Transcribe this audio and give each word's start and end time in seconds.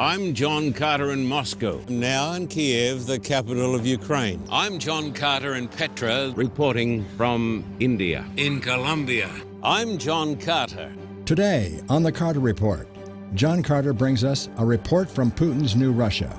I'm 0.00 0.32
John 0.32 0.72
Carter 0.72 1.10
in 1.10 1.26
Moscow. 1.26 1.78
Now 1.90 2.32
in 2.32 2.48
Kiev, 2.48 3.04
the 3.04 3.18
capital 3.18 3.74
of 3.74 3.84
Ukraine. 3.84 4.42
I'm 4.50 4.78
John 4.78 5.12
Carter 5.12 5.56
in 5.56 5.68
Petra, 5.68 6.32
reporting 6.34 7.04
from 7.18 7.62
India. 7.80 8.24
In 8.38 8.62
Colombia. 8.62 9.30
I'm 9.62 9.98
John 9.98 10.36
Carter. 10.36 10.90
Today 11.26 11.82
on 11.90 12.02
the 12.02 12.10
Carter 12.10 12.40
Report, 12.40 12.88
John 13.34 13.62
Carter 13.62 13.92
brings 13.92 14.24
us 14.24 14.48
a 14.56 14.64
report 14.64 15.10
from 15.10 15.30
Putin's 15.30 15.76
new 15.76 15.92
Russia. 15.92 16.34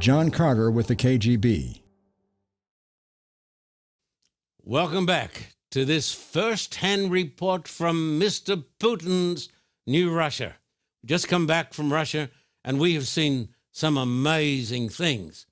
John 0.00 0.28
Carter 0.28 0.72
with 0.72 0.88
the 0.88 0.96
KGB. 0.96 1.82
Welcome 4.64 5.06
back 5.06 5.54
to 5.70 5.84
this 5.84 6.12
first 6.12 6.74
hand 6.74 7.12
report 7.12 7.68
from 7.68 8.18
Mr. 8.18 8.64
Putin's 8.80 9.48
new 9.86 10.12
Russia. 10.12 10.56
Just 11.04 11.28
come 11.28 11.46
back 11.46 11.72
from 11.72 11.92
Russia 11.92 12.30
and 12.66 12.80
we 12.80 12.94
have 12.94 13.06
seen 13.06 13.48
some 13.70 13.96
amazing 13.96 14.88
things. 14.88 15.46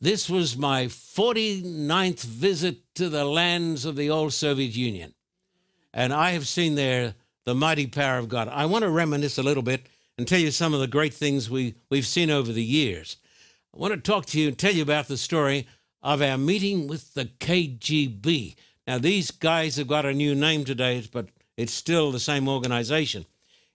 This 0.00 0.30
was 0.30 0.56
my 0.56 0.86
49th 0.86 2.22
visit 2.22 2.78
to 2.94 3.08
the 3.08 3.24
lands 3.24 3.84
of 3.84 3.94
the 3.94 4.08
old 4.08 4.32
Soviet 4.32 4.74
Union, 4.74 5.14
and 5.92 6.12
I 6.12 6.30
have 6.30 6.48
seen 6.48 6.74
there 6.74 7.14
the 7.44 7.54
mighty 7.54 7.86
power 7.86 8.18
of 8.18 8.28
God. 8.28 8.48
I 8.48 8.66
want 8.66 8.82
to 8.82 8.90
reminisce 8.90 9.38
a 9.38 9.42
little 9.42 9.62
bit 9.62 9.86
and 10.16 10.26
tell 10.26 10.40
you 10.40 10.50
some 10.50 10.74
of 10.74 10.80
the 10.80 10.86
great 10.86 11.14
things 11.14 11.50
we, 11.50 11.74
we've 11.90 12.06
seen 12.06 12.30
over 12.30 12.52
the 12.52 12.64
years. 12.64 13.16
I 13.74 13.78
want 13.78 13.94
to 13.94 14.00
talk 14.00 14.26
to 14.26 14.40
you 14.40 14.48
and 14.48 14.58
tell 14.58 14.72
you 14.72 14.82
about 14.82 15.08
the 15.08 15.16
story 15.16 15.66
of 16.02 16.22
our 16.22 16.38
meeting 16.38 16.88
with 16.88 17.14
the 17.14 17.26
KGB. 17.26 18.56
Now, 18.86 18.98
these 18.98 19.30
guys 19.30 19.76
have 19.76 19.88
got 19.88 20.06
a 20.06 20.14
new 20.14 20.34
name 20.34 20.64
today, 20.64 21.06
but 21.12 21.28
it's 21.56 21.72
still 21.72 22.12
the 22.12 22.20
same 22.20 22.48
organization. 22.48 23.26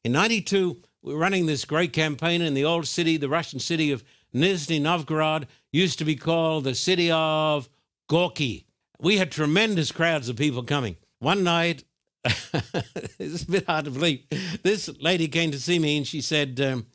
In 0.03 0.11
92, 0.13 0.81
we're 1.03 1.17
running 1.17 1.45
this 1.45 1.65
great 1.65 1.91
campaign 1.91 2.41
in 2.41 2.53
the 2.53 2.63
old 2.63 2.87
city, 2.87 3.17
the 3.17 3.29
Russian 3.29 3.59
city 3.59 3.91
of 3.91 4.03
Nizhny 4.33 4.81
Novgorod, 4.81 5.47
used 5.71 5.99
to 5.99 6.05
be 6.05 6.15
called 6.15 6.63
the 6.63 6.73
city 6.73 7.11
of 7.11 7.69
Gorky. 8.09 8.65
We 8.99 9.17
had 9.17 9.31
tremendous 9.31 9.91
crowds 9.91 10.29
of 10.29 10.37
people 10.37 10.63
coming. 10.63 10.95
One 11.19 11.43
night, 11.43 11.83
it's 13.19 13.43
a 13.43 13.51
bit 13.51 13.65
hard 13.65 13.85
to 13.85 13.91
believe, 13.91 14.23
this 14.63 14.89
lady 14.99 15.27
came 15.27 15.51
to 15.51 15.59
see 15.59 15.77
me 15.77 15.97
and 15.97 16.07
she 16.07 16.21
said, 16.21 16.59
um, 16.61 16.85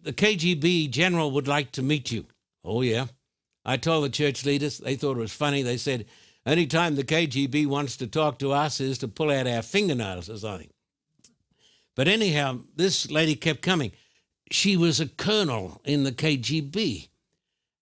The 0.00 0.12
KGB 0.12 0.90
general 0.90 1.32
would 1.32 1.48
like 1.48 1.72
to 1.72 1.82
meet 1.82 2.12
you. 2.12 2.26
Oh, 2.64 2.82
yeah. 2.82 3.06
I 3.64 3.76
told 3.78 4.04
the 4.04 4.10
church 4.10 4.44
leaders, 4.44 4.78
they 4.78 4.94
thought 4.94 5.16
it 5.16 5.20
was 5.20 5.32
funny. 5.32 5.62
They 5.62 5.76
said, 5.76 6.06
Anytime 6.46 6.94
the 6.94 7.02
KGB 7.02 7.66
wants 7.66 7.96
to 7.96 8.06
talk 8.06 8.38
to 8.38 8.52
us 8.52 8.80
is 8.80 8.98
to 8.98 9.08
pull 9.08 9.32
out 9.32 9.48
our 9.48 9.62
fingernails 9.62 10.30
or 10.30 10.38
something. 10.38 10.70
But 11.96 12.06
anyhow, 12.06 12.60
this 12.76 13.10
lady 13.10 13.34
kept 13.34 13.62
coming. 13.62 13.90
She 14.52 14.76
was 14.76 15.00
a 15.00 15.08
colonel 15.08 15.80
in 15.84 16.04
the 16.04 16.12
KGB. 16.12 17.08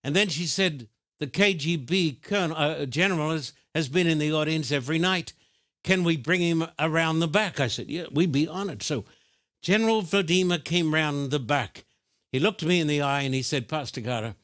And 0.03 0.15
then 0.15 0.29
she 0.29 0.47
said, 0.47 0.87
the 1.19 1.27
KGB 1.27 2.21
colonel, 2.23 2.57
uh, 2.57 2.85
general 2.85 3.31
has, 3.31 3.53
has 3.75 3.89
been 3.89 4.07
in 4.07 4.17
the 4.17 4.33
audience 4.33 4.71
every 4.71 4.97
night. 4.97 5.33
Can 5.83 6.03
we 6.03 6.17
bring 6.17 6.41
him 6.41 6.65
around 6.79 7.19
the 7.19 7.27
back? 7.27 7.59
I 7.59 7.67
said, 7.67 7.89
yeah, 7.89 8.05
we'd 8.11 8.31
be 8.31 8.47
honored. 8.47 8.81
So 8.81 9.05
General 9.61 10.01
Vladimir 10.01 10.59
came 10.59 10.93
round 10.93 11.29
the 11.29 11.39
back. 11.39 11.85
He 12.31 12.39
looked 12.39 12.63
me 12.63 12.79
in 12.79 12.87
the 12.87 13.01
eye 13.01 13.21
and 13.21 13.35
he 13.35 13.41
said, 13.41 13.67
Pastor 13.67 14.01
Carter, 14.01 14.35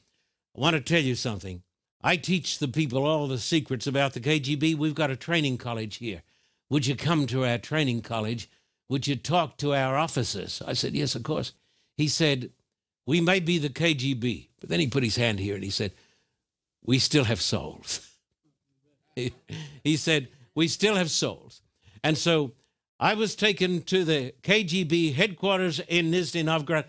I 0.56 0.60
want 0.60 0.74
to 0.74 0.80
tell 0.80 1.02
you 1.02 1.14
something. 1.14 1.62
I 2.02 2.16
teach 2.16 2.58
the 2.58 2.68
people 2.68 3.06
all 3.06 3.28
the 3.28 3.38
secrets 3.38 3.86
about 3.86 4.12
the 4.12 4.20
KGB. 4.20 4.76
We've 4.76 4.94
got 4.94 5.10
a 5.10 5.16
training 5.16 5.58
college 5.58 5.96
here. 5.96 6.22
Would 6.70 6.86
you 6.86 6.96
come 6.96 7.26
to 7.28 7.44
our 7.44 7.58
training 7.58 8.02
college? 8.02 8.50
Would 8.92 9.06
you 9.06 9.16
talk 9.16 9.56
to 9.56 9.72
our 9.72 9.96
officers? 9.96 10.60
I 10.66 10.74
said, 10.74 10.92
Yes, 10.92 11.14
of 11.14 11.22
course. 11.22 11.54
He 11.96 12.08
said, 12.08 12.50
We 13.06 13.22
may 13.22 13.40
be 13.40 13.56
the 13.56 13.70
KGB. 13.70 14.48
But 14.60 14.68
then 14.68 14.80
he 14.80 14.86
put 14.86 15.02
his 15.02 15.16
hand 15.16 15.40
here 15.40 15.54
and 15.54 15.64
he 15.64 15.70
said, 15.70 15.92
We 16.84 16.98
still 16.98 17.24
have 17.24 17.40
souls. 17.40 18.06
he 19.16 19.96
said, 19.96 20.28
We 20.54 20.68
still 20.68 20.94
have 20.96 21.10
souls. 21.10 21.62
And 22.04 22.18
so 22.18 22.52
I 23.00 23.14
was 23.14 23.34
taken 23.34 23.80
to 23.84 24.04
the 24.04 24.34
KGB 24.42 25.14
headquarters 25.14 25.80
in 25.88 26.10
Nizhny 26.10 26.44
Novgorod. 26.44 26.84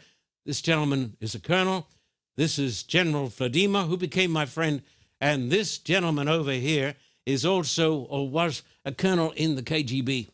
This 0.45 0.61
gentleman 0.61 1.15
is 1.21 1.35
a 1.35 1.39
colonel. 1.39 1.87
This 2.35 2.59
is 2.59 2.83
General 2.83 3.27
Vladimir, 3.27 3.83
who 3.83 3.95
became 3.95 4.31
my 4.31 4.45
friend 4.45 4.81
and 5.21 5.49
this 5.49 5.77
gentleman 5.77 6.27
over 6.27 6.51
here 6.51 6.95
is 7.25 7.45
also, 7.45 7.99
or 7.99 8.29
was, 8.29 8.61
a 8.83 8.91
colonel 8.91 9.31
in 9.37 9.55
the 9.55 9.63
KGB. 9.63 10.27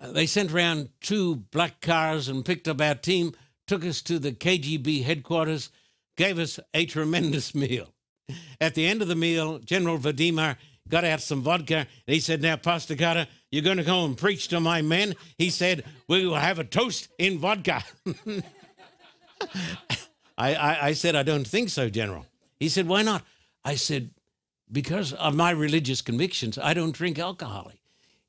Uh, 0.00 0.12
they 0.12 0.26
sent 0.26 0.52
around 0.52 0.88
two 1.00 1.36
black 1.36 1.80
cars 1.80 2.28
and 2.28 2.44
picked 2.44 2.68
up 2.68 2.80
our 2.80 2.94
team, 2.94 3.34
took 3.66 3.84
us 3.84 4.02
to 4.02 4.18
the 4.18 4.32
KGB 4.32 5.04
headquarters, 5.04 5.70
gave 6.16 6.38
us 6.38 6.60
a 6.72 6.86
tremendous 6.86 7.54
meal. 7.54 7.88
At 8.60 8.74
the 8.74 8.86
end 8.86 9.02
of 9.02 9.08
the 9.08 9.14
meal, 9.14 9.58
General 9.58 9.98
Vladimir 9.98 10.56
got 10.88 11.04
out 11.04 11.20
some 11.20 11.42
vodka 11.42 11.76
and 11.76 12.14
he 12.14 12.20
said, 12.20 12.42
Now, 12.42 12.56
Pastor 12.56 12.96
Carter, 12.96 13.26
you're 13.50 13.62
going 13.62 13.76
to 13.76 13.84
go 13.84 14.04
and 14.04 14.16
preach 14.16 14.48
to 14.48 14.60
my 14.60 14.82
men. 14.82 15.14
He 15.38 15.50
said, 15.50 15.84
We 16.08 16.26
will 16.26 16.34
have 16.34 16.58
a 16.58 16.64
toast 16.64 17.08
in 17.18 17.38
vodka. 17.38 17.84
I, 20.36 20.54
I, 20.54 20.86
I 20.86 20.92
said, 20.94 21.14
I 21.14 21.22
don't 21.22 21.46
think 21.46 21.68
so, 21.68 21.88
General. 21.88 22.26
He 22.58 22.68
said, 22.68 22.88
Why 22.88 23.02
not? 23.02 23.22
I 23.64 23.76
said, 23.76 24.10
because 24.70 25.12
of 25.12 25.34
my 25.34 25.50
religious 25.50 26.02
convictions, 26.02 26.58
I 26.58 26.74
don't 26.74 26.92
drink 26.92 27.18
alcohol. 27.18 27.70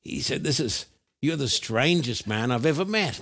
He 0.01 0.19
said, 0.19 0.43
This 0.43 0.59
is, 0.59 0.85
you're 1.25 1.35
the 1.35 1.49
strangest 1.49 2.27
man 2.27 2.51
I've 2.51 2.67
ever 2.67 2.85
met. 2.85 3.19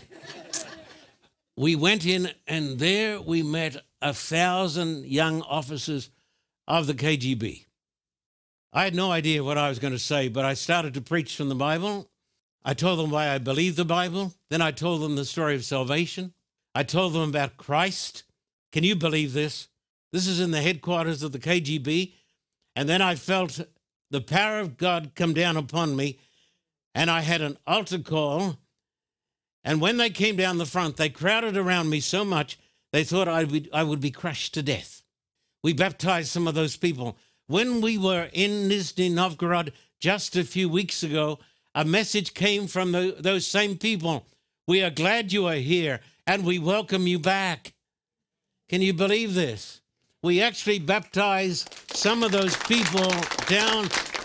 we 1.55 1.73
went 1.73 2.05
in, 2.05 2.29
and 2.45 2.77
there 2.77 3.21
we 3.21 3.43
met 3.43 3.77
a 4.01 4.13
thousand 4.13 5.05
young 5.05 5.41
officers 5.43 6.09
of 6.67 6.85
the 6.85 6.93
KGB. 6.93 7.65
I 8.73 8.83
had 8.83 8.93
no 8.93 9.09
idea 9.09 9.43
what 9.43 9.57
I 9.57 9.69
was 9.69 9.79
going 9.79 9.93
to 9.93 9.99
say, 9.99 10.27
but 10.27 10.43
I 10.43 10.53
started 10.53 10.93
to 10.95 11.01
preach 11.01 11.37
from 11.37 11.47
the 11.47 11.55
Bible. 11.55 12.09
I 12.65 12.73
told 12.73 12.99
them 12.99 13.09
why 13.09 13.29
I 13.29 13.37
believe 13.37 13.77
the 13.77 13.85
Bible. 13.85 14.33
Then 14.49 14.61
I 14.61 14.71
told 14.71 15.01
them 15.01 15.15
the 15.15 15.23
story 15.23 15.55
of 15.55 15.63
salvation. 15.63 16.33
I 16.75 16.83
told 16.83 17.13
them 17.13 17.29
about 17.29 17.55
Christ. 17.55 18.23
Can 18.73 18.83
you 18.83 18.97
believe 18.97 19.31
this? 19.31 19.69
This 20.11 20.27
is 20.27 20.41
in 20.41 20.51
the 20.51 20.61
headquarters 20.61 21.23
of 21.23 21.31
the 21.31 21.39
KGB. 21.39 22.11
And 22.75 22.89
then 22.89 23.01
I 23.01 23.15
felt 23.15 23.61
the 24.11 24.21
power 24.21 24.59
of 24.59 24.75
God 24.75 25.11
come 25.15 25.33
down 25.33 25.55
upon 25.55 25.95
me, 25.95 26.19
and 26.95 27.09
I 27.09 27.21
had 27.21 27.41
an 27.41 27.57
altar 27.65 27.99
call. 27.99 28.57
And 29.63 29.79
when 29.81 29.97
they 29.97 30.09
came 30.09 30.35
down 30.35 30.57
the 30.57 30.65
front, 30.65 30.97
they 30.97 31.09
crowded 31.09 31.57
around 31.57 31.89
me 31.89 31.99
so 31.99 32.25
much, 32.25 32.59
they 32.91 33.03
thought 33.03 33.27
I 33.27 33.43
would, 33.43 33.69
I 33.73 33.83
would 33.83 33.99
be 33.99 34.11
crushed 34.11 34.53
to 34.55 34.63
death. 34.63 35.03
We 35.63 35.73
baptized 35.73 36.29
some 36.29 36.47
of 36.47 36.55
those 36.55 36.75
people. 36.75 37.17
When 37.47 37.81
we 37.81 37.97
were 37.97 38.29
in 38.33 38.69
Nizhny 38.69 39.11
Novgorod 39.11 39.71
just 39.99 40.35
a 40.35 40.43
few 40.43 40.69
weeks 40.69 41.03
ago, 41.03 41.39
a 41.73 41.85
message 41.85 42.33
came 42.33 42.67
from 42.67 42.91
the, 42.91 43.15
those 43.19 43.47
same 43.47 43.77
people. 43.77 44.25
We 44.67 44.83
are 44.83 44.89
glad 44.89 45.31
you 45.31 45.47
are 45.47 45.55
here 45.55 46.01
and 46.27 46.45
we 46.45 46.59
welcome 46.59 47.07
you 47.07 47.19
back. 47.19 47.73
Can 48.69 48.81
you 48.81 48.93
believe 48.93 49.33
this? 49.33 49.81
we 50.23 50.41
actually 50.41 50.79
baptized 50.79 51.75
some 51.91 52.23
of 52.23 52.31
those 52.31 52.55
people 52.55 53.09
down 53.47 53.83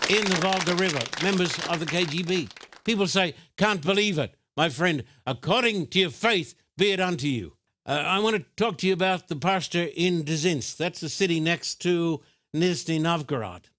in 0.09 0.23
the 0.25 0.37
Volga 0.39 0.73
River, 0.75 1.01
members 1.21 1.53
of 1.67 1.81
the 1.81 1.85
KGB. 1.85 2.49
People 2.83 3.07
say, 3.07 3.35
can't 3.57 3.81
believe 3.81 4.17
it. 4.17 4.35
My 4.55 4.69
friend, 4.69 5.03
according 5.25 5.87
to 5.87 5.99
your 5.99 6.09
faith, 6.09 6.55
be 6.77 6.91
it 6.91 6.99
unto 6.99 7.27
you. 7.27 7.53
Uh, 7.85 8.03
I 8.05 8.19
want 8.19 8.35
to 8.35 8.45
talk 8.55 8.77
to 8.79 8.87
you 8.87 8.93
about 8.93 9.27
the 9.27 9.35
pastor 9.35 9.87
in 9.95 10.23
Dzerzhinsk. 10.23 10.77
That's 10.77 10.99
the 10.99 11.09
city 11.09 11.39
next 11.39 11.75
to 11.81 12.21
Nizhny 12.55 12.99
Novgorod. 12.99 13.69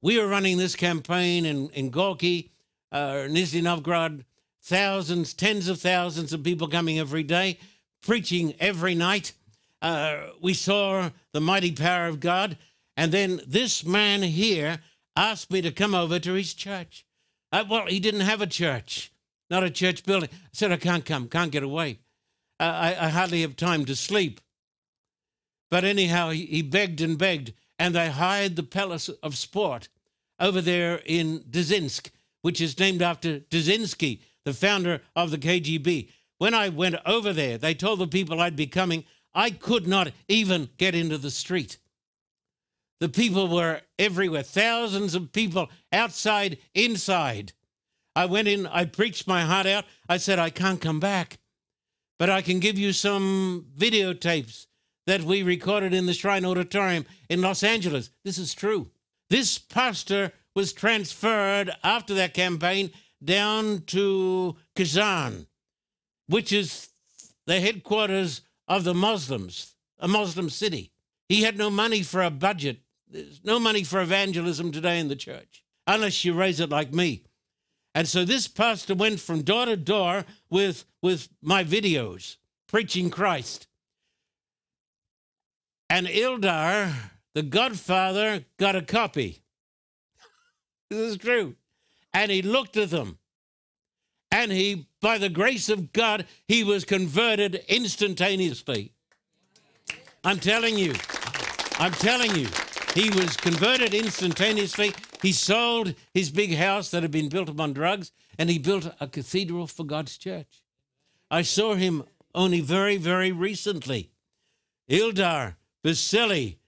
We 0.00 0.18
are 0.20 0.26
running 0.26 0.58
this 0.58 0.74
campaign 0.74 1.44
in, 1.44 1.70
in 1.70 1.90
Gorky, 1.90 2.50
uh, 2.90 3.28
Nizhny 3.28 3.62
Novgorod, 3.62 4.24
thousands, 4.62 5.34
tens 5.34 5.68
of 5.68 5.80
thousands 5.80 6.32
of 6.32 6.42
people 6.42 6.68
coming 6.68 6.98
every 6.98 7.22
day, 7.22 7.58
preaching 8.02 8.54
every 8.58 8.94
night 8.94 9.32
uh, 9.82 10.28
we 10.40 10.54
saw 10.54 11.10
the 11.32 11.40
mighty 11.40 11.72
power 11.72 12.06
of 12.06 12.20
God. 12.20 12.56
And 12.96 13.12
then 13.12 13.40
this 13.46 13.84
man 13.84 14.22
here 14.22 14.78
asked 15.16 15.50
me 15.50 15.60
to 15.60 15.72
come 15.72 15.94
over 15.94 16.18
to 16.20 16.32
his 16.34 16.54
church. 16.54 17.04
Uh, 17.52 17.64
well, 17.68 17.86
he 17.86 18.00
didn't 18.00 18.20
have 18.20 18.40
a 18.40 18.46
church, 18.46 19.12
not 19.50 19.62
a 19.62 19.70
church 19.70 20.04
building. 20.04 20.30
I 20.32 20.48
said, 20.52 20.72
I 20.72 20.78
can't 20.78 21.04
come, 21.04 21.28
can't 21.28 21.52
get 21.52 21.62
away. 21.62 21.98
Uh, 22.58 22.64
I, 22.64 23.06
I, 23.06 23.08
hardly 23.10 23.42
have 23.42 23.56
time 23.56 23.84
to 23.84 23.94
sleep. 23.94 24.40
But 25.70 25.84
anyhow, 25.84 26.30
he, 26.30 26.46
he 26.46 26.62
begged 26.62 27.00
and 27.00 27.18
begged, 27.18 27.52
and 27.78 27.94
they 27.94 28.08
hired 28.08 28.56
the 28.56 28.62
Palace 28.62 29.08
of 29.08 29.36
Sport 29.36 29.88
over 30.38 30.60
there 30.60 31.02
in 31.04 31.40
Dzerzhinsk, 31.50 32.10
which 32.40 32.60
is 32.60 32.78
named 32.78 33.02
after 33.02 33.40
Dzerzhinsky, 33.40 34.20
the 34.44 34.54
founder 34.54 35.00
of 35.14 35.30
the 35.30 35.38
KGB. 35.38 36.08
When 36.38 36.54
I 36.54 36.68
went 36.68 36.96
over 37.04 37.32
there, 37.32 37.58
they 37.58 37.74
told 37.74 37.98
the 37.98 38.06
people 38.06 38.40
I'd 38.40 38.56
be 38.56 38.66
coming. 38.66 39.04
I 39.34 39.50
could 39.50 39.86
not 39.86 40.12
even 40.28 40.70
get 40.76 40.94
into 40.94 41.18
the 41.18 41.30
street. 41.30 41.78
The 43.02 43.08
people 43.08 43.48
were 43.48 43.80
everywhere, 43.98 44.44
thousands 44.44 45.16
of 45.16 45.32
people 45.32 45.68
outside, 45.92 46.58
inside. 46.72 47.52
I 48.14 48.26
went 48.26 48.46
in, 48.46 48.64
I 48.64 48.84
preached 48.84 49.26
my 49.26 49.42
heart 49.42 49.66
out. 49.66 49.86
I 50.08 50.18
said, 50.18 50.38
I 50.38 50.50
can't 50.50 50.80
come 50.80 51.00
back. 51.00 51.40
but 52.22 52.30
I 52.30 52.40
can 52.40 52.60
give 52.60 52.78
you 52.78 52.92
some 52.92 53.66
videotapes 53.76 54.66
that 55.08 55.22
we 55.22 55.42
recorded 55.42 55.92
in 55.92 56.06
the 56.06 56.14
Shrine 56.14 56.44
Auditorium 56.44 57.04
in 57.28 57.40
Los 57.40 57.64
Angeles. 57.64 58.10
This 58.24 58.38
is 58.38 58.54
true. 58.54 58.92
This 59.28 59.58
pastor 59.58 60.32
was 60.54 60.72
transferred 60.72 61.72
after 61.82 62.14
that 62.14 62.32
campaign 62.32 62.92
down 63.24 63.80
to 63.86 64.54
Kazan, 64.76 65.48
which 66.28 66.52
is 66.52 66.90
the 67.48 67.58
headquarters 67.58 68.42
of 68.68 68.84
the 68.84 68.94
Muslims, 68.94 69.74
a 69.98 70.06
Muslim 70.06 70.48
city. 70.48 70.92
He 71.28 71.42
had 71.42 71.58
no 71.58 71.70
money 71.70 72.04
for 72.04 72.22
a 72.22 72.30
budget. 72.30 72.78
There's 73.12 73.44
no 73.44 73.58
money 73.58 73.84
for 73.84 74.00
evangelism 74.00 74.72
today 74.72 74.98
in 74.98 75.08
the 75.08 75.16
church, 75.16 75.62
unless 75.86 76.24
you 76.24 76.32
raise 76.32 76.60
it 76.60 76.70
like 76.70 76.94
me. 76.94 77.24
And 77.94 78.08
so 78.08 78.24
this 78.24 78.48
pastor 78.48 78.94
went 78.94 79.20
from 79.20 79.42
door 79.42 79.66
to 79.66 79.76
door 79.76 80.24
with, 80.48 80.86
with 81.02 81.28
my 81.42 81.62
videos, 81.62 82.36
preaching 82.68 83.10
Christ. 83.10 83.66
And 85.90 86.06
Ildar, 86.06 86.90
the 87.34 87.42
godfather, 87.42 88.46
got 88.56 88.76
a 88.76 88.82
copy. 88.82 89.42
this 90.90 90.98
is 90.98 91.18
true. 91.18 91.54
And 92.14 92.30
he 92.30 92.40
looked 92.40 92.78
at 92.78 92.88
them. 92.88 93.18
And 94.30 94.50
he, 94.50 94.86
by 95.02 95.18
the 95.18 95.28
grace 95.28 95.68
of 95.68 95.92
God, 95.92 96.24
he 96.48 96.64
was 96.64 96.86
converted 96.86 97.62
instantaneously. 97.68 98.92
I'm 100.24 100.38
telling 100.38 100.78
you. 100.78 100.94
I'm 101.78 101.92
telling 101.92 102.34
you. 102.34 102.48
He 102.94 103.08
was 103.08 103.36
converted 103.38 103.94
instantaneously. 103.94 104.92
He 105.22 105.32
sold 105.32 105.94
his 106.12 106.30
big 106.30 106.54
house 106.54 106.90
that 106.90 107.02
had 107.02 107.10
been 107.10 107.30
built 107.30 107.48
upon 107.48 107.72
drugs 107.72 108.12
and 108.38 108.50
he 108.50 108.58
built 108.58 108.92
a 109.00 109.06
cathedral 109.06 109.66
for 109.66 109.84
God's 109.84 110.18
church. 110.18 110.62
I 111.30 111.42
saw 111.42 111.74
him 111.74 112.04
only 112.34 112.60
very, 112.60 112.98
very 112.98 113.32
recently. 113.32 114.10
Ildar, 114.90 115.56
Vasily, 115.82 116.58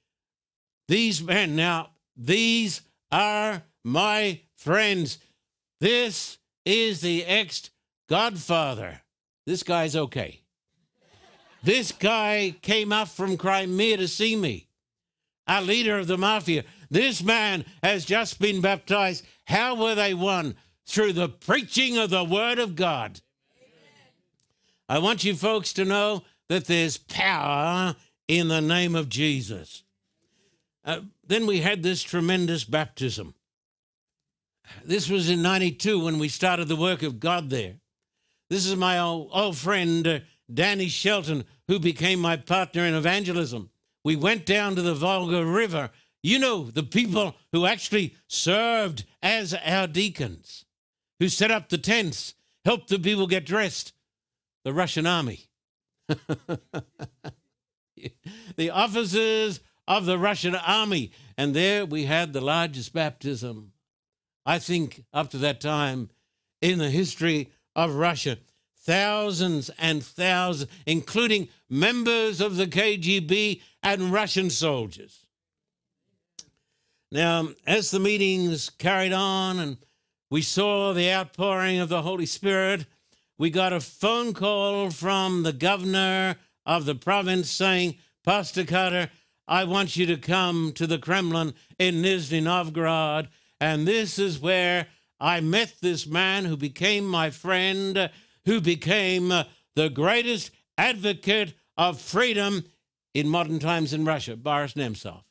these 0.89 1.23
men, 1.23 1.57
now, 1.57 1.91
these 2.17 2.81
are 3.13 3.63
my 3.85 4.41
friends. 4.57 5.19
This 5.81 6.39
is 6.65 7.03
the 7.03 7.25
ex 7.27 7.71
godfather. 8.09 9.03
This 9.47 9.63
guy's 9.63 9.95
okay. 9.95 10.41
This 11.63 11.93
guy 11.93 12.55
came 12.63 12.93
up 12.93 13.09
from 13.09 13.37
Crimea 13.37 13.99
to 13.99 14.09
see 14.09 14.37
me 14.37 14.69
a 15.47 15.63
leader 15.63 15.99
of 15.99 16.07
the 16.07 16.19
mafia. 16.19 16.65
This 16.91 17.23
man 17.23 17.65
has 17.83 18.05
just 18.05 18.39
been 18.39 18.61
baptized. 18.61 19.27
How 19.47 19.75
were 19.75 19.95
they 19.95 20.15
won? 20.15 20.57
Through 20.87 21.15
the 21.15 21.29
preaching 21.29 21.99
of 21.99 22.11
the 22.11 22.25
word 22.25 22.59
of 22.59 22.77
God. 22.77 23.21
I 24.89 24.99
want 24.99 25.25
you 25.25 25.35
folks 25.35 25.73
to 25.75 25.85
know 25.85 26.25
that 26.49 26.67
there's 26.67 26.99
power 26.99 27.97
in 28.29 28.49
the 28.49 28.61
name 28.61 28.95
of 28.95 29.09
Jesus. 29.09 29.83
Uh, 30.85 31.01
then 31.27 31.47
we 31.47 31.61
had 31.61 31.83
this 31.83 32.03
tremendous 32.03 32.65
baptism. 32.65 33.35
This 34.85 35.09
was 35.09 35.31
in 35.31 35.43
92 35.43 36.05
when 36.05 36.19
we 36.19 36.29
started 36.29 36.69
the 36.69 36.77
work 36.77 37.03
of 37.03 37.21
God 37.21 37.49
there. 37.49 37.77
This 38.51 38.67
is 38.67 38.77
my 38.77 38.99
old, 38.99 39.31
old 39.33 39.57
friend, 39.57 40.07
uh, 40.07 40.19
Danny 40.53 40.89
Shelton, 40.89 41.45
who 41.67 41.79
became 41.79 42.21
my 42.21 42.37
partner 42.37 42.85
in 42.85 42.95
evangelism 42.95 43.71
we 44.05 44.17
went 44.17 44.45
down 44.45 44.77
to 44.77 44.83
the 44.83 44.95
Volga 44.95 45.45
River. 45.45 45.91
You 46.23 46.39
know, 46.39 46.65
the 46.65 46.83
people 46.83 47.35
who 47.53 47.67
actually 47.67 48.15
served 48.29 49.05
as 49.23 49.55
our 49.55 49.87
deacons, 49.87 50.65
who 51.19 51.29
set 51.29 51.51
up 51.51 51.69
the 51.69 51.79
tents, 51.79 52.35
helped 52.65 52.89
the 52.89 52.99
people 52.99 53.27
get 53.27 53.47
dressed, 53.47 53.93
the 54.65 54.73
Russian 54.73 55.07
army. 55.07 55.49
the 58.57 58.71
officers 58.71 59.61
of 59.89 60.07
the 60.07 60.19
Russian 60.19 60.55
army. 60.55 61.13
And 61.37 61.55
there 61.55 61.85
we 61.85 62.05
had 62.05 62.33
the 62.33 62.41
largest 62.41 62.93
baptism, 62.93 63.73
I 64.47 64.59
think, 64.59 65.05
up 65.13 65.31
to 65.31 65.39
that 65.39 65.61
time 65.61 66.11
in 66.61 66.79
the 66.79 66.91
history 66.91 67.51
of 67.75 67.95
Russia 67.95 68.39
thousands 68.85 69.71
and 69.79 70.05
thousands, 70.05 70.71
including 70.87 71.49
members 71.69 72.41
of 72.41 72.57
the 72.57 72.67
KGB 72.67 73.63
and 73.85 74.13
Russian 74.13 74.51
soldiers. 74.51 75.27
Now, 77.13 77.51
as 77.67 77.93
the 77.93 78.01
meetings 78.01 78.71
carried 78.71 79.13
on 79.13 79.61
and 79.61 79.77
we 80.31 80.43
saw 80.43 80.93
the 80.93 81.13
outpouring 81.13 81.79
of 81.79 81.89
the 81.89 82.03
Holy 82.03 82.27
Spirit, 82.27 82.87
we 83.39 83.51
got 83.51 83.73
a 83.73 83.81
phone 83.81 84.33
call 84.33 84.91
from 84.91 85.45
the 85.45 85.53
governor 85.53 86.37
of 86.67 86.87
the 86.87 86.95
province 86.97 87.51
saying, 87.51 87.97
Pastor 88.25 88.65
Carter, 88.65 89.11
I 89.47 89.65
want 89.65 89.97
you 89.97 90.07
to 90.07 90.17
come 90.17 90.73
to 90.73 90.87
the 90.87 90.99
Kremlin 90.99 91.55
in 91.79 92.03
Nizhny 92.03 92.43
Novgorod. 92.43 93.29
And 93.61 93.87
this 93.87 94.19
is 94.19 94.41
where 94.41 94.87
I 95.21 95.41
met 95.41 95.75
this 95.81 96.07
man 96.07 96.47
who 96.47 96.57
became 96.57 97.07
my 97.07 97.31
friend 97.31 98.11
who 98.47 98.61
became 98.61 99.29
the 99.75 99.89
greatest 99.89 100.51
advocate 100.77 101.55
of 101.77 102.01
freedom 102.01 102.65
in 103.15 103.29
modern 103.29 103.61
times 103.61 103.93
in 103.93 104.05
Russia, 104.05 104.37
Boris 104.37 104.75
Nemtsov. 104.75 105.23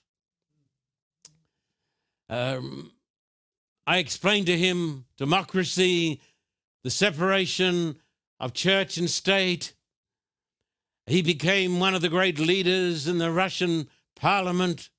Um, 2.30 2.94
I 3.86 3.98
explained 3.98 4.48
to 4.48 4.58
him 4.58 5.06
democracy, 5.18 6.22
the 6.84 6.90
separation 6.90 7.98
of 8.40 8.54
church 8.54 8.98
and 8.98 9.10
state. 9.10 9.74
He 11.06 11.22
became 11.22 11.80
one 11.80 11.94
of 11.94 12.02
the 12.02 12.10
great 12.10 12.40
leaders 12.40 13.08
in 13.08 13.18
the 13.18 13.32
Russian 13.32 13.90
parliament. 14.16 14.90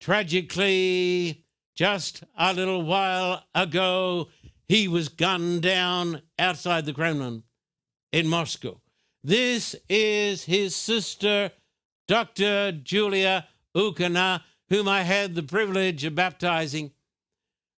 Tragically, 0.00 1.44
just 1.76 2.24
a 2.36 2.52
little 2.52 2.82
while 2.82 3.44
ago, 3.54 4.28
he 4.66 4.88
was 4.88 5.08
gunned 5.08 5.62
down 5.62 6.22
outside 6.38 6.84
the 6.84 6.92
Kremlin 6.92 7.44
in 8.12 8.26
Moscow. 8.26 8.80
This 9.22 9.74
is 9.88 10.44
his 10.44 10.76
sister, 10.76 11.52
Dr. 12.06 12.72
Julia 12.72 13.46
Ukana, 13.74 14.42
whom 14.68 14.88
I 14.88 15.02
had 15.02 15.34
the 15.34 15.42
privilege 15.42 16.04
of 16.04 16.14
baptizing, 16.14 16.92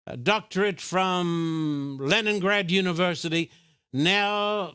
a 0.06 0.16
doctorate 0.16 0.80
from 0.80 1.98
Leningrad 2.00 2.70
University, 2.70 3.50
now 3.92 4.74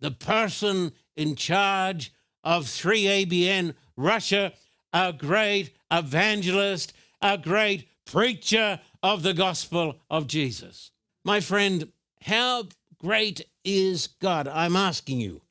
the 0.00 0.10
person 0.10 0.92
in 1.16 1.34
charge 1.34 2.12
of 2.42 2.64
3ABN 2.64 3.74
Russia, 3.96 4.52
a 4.92 5.12
great 5.12 5.72
evangelist, 5.90 6.92
a 7.20 7.36
great 7.36 7.88
preacher 8.06 8.80
of 9.02 9.22
the 9.22 9.34
gospel 9.34 9.96
of 10.08 10.26
Jesus. 10.26 10.90
My 11.24 11.40
friend, 11.40 11.92
how 12.22 12.68
great 12.98 13.46
is 13.64 14.06
God? 14.06 14.48
I'm 14.48 14.76
asking 14.76 15.20
you. 15.20 15.42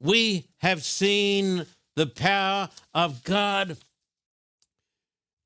We 0.00 0.48
have 0.58 0.82
seen 0.82 1.66
the 1.96 2.06
power 2.06 2.68
of 2.92 3.22
God, 3.24 3.76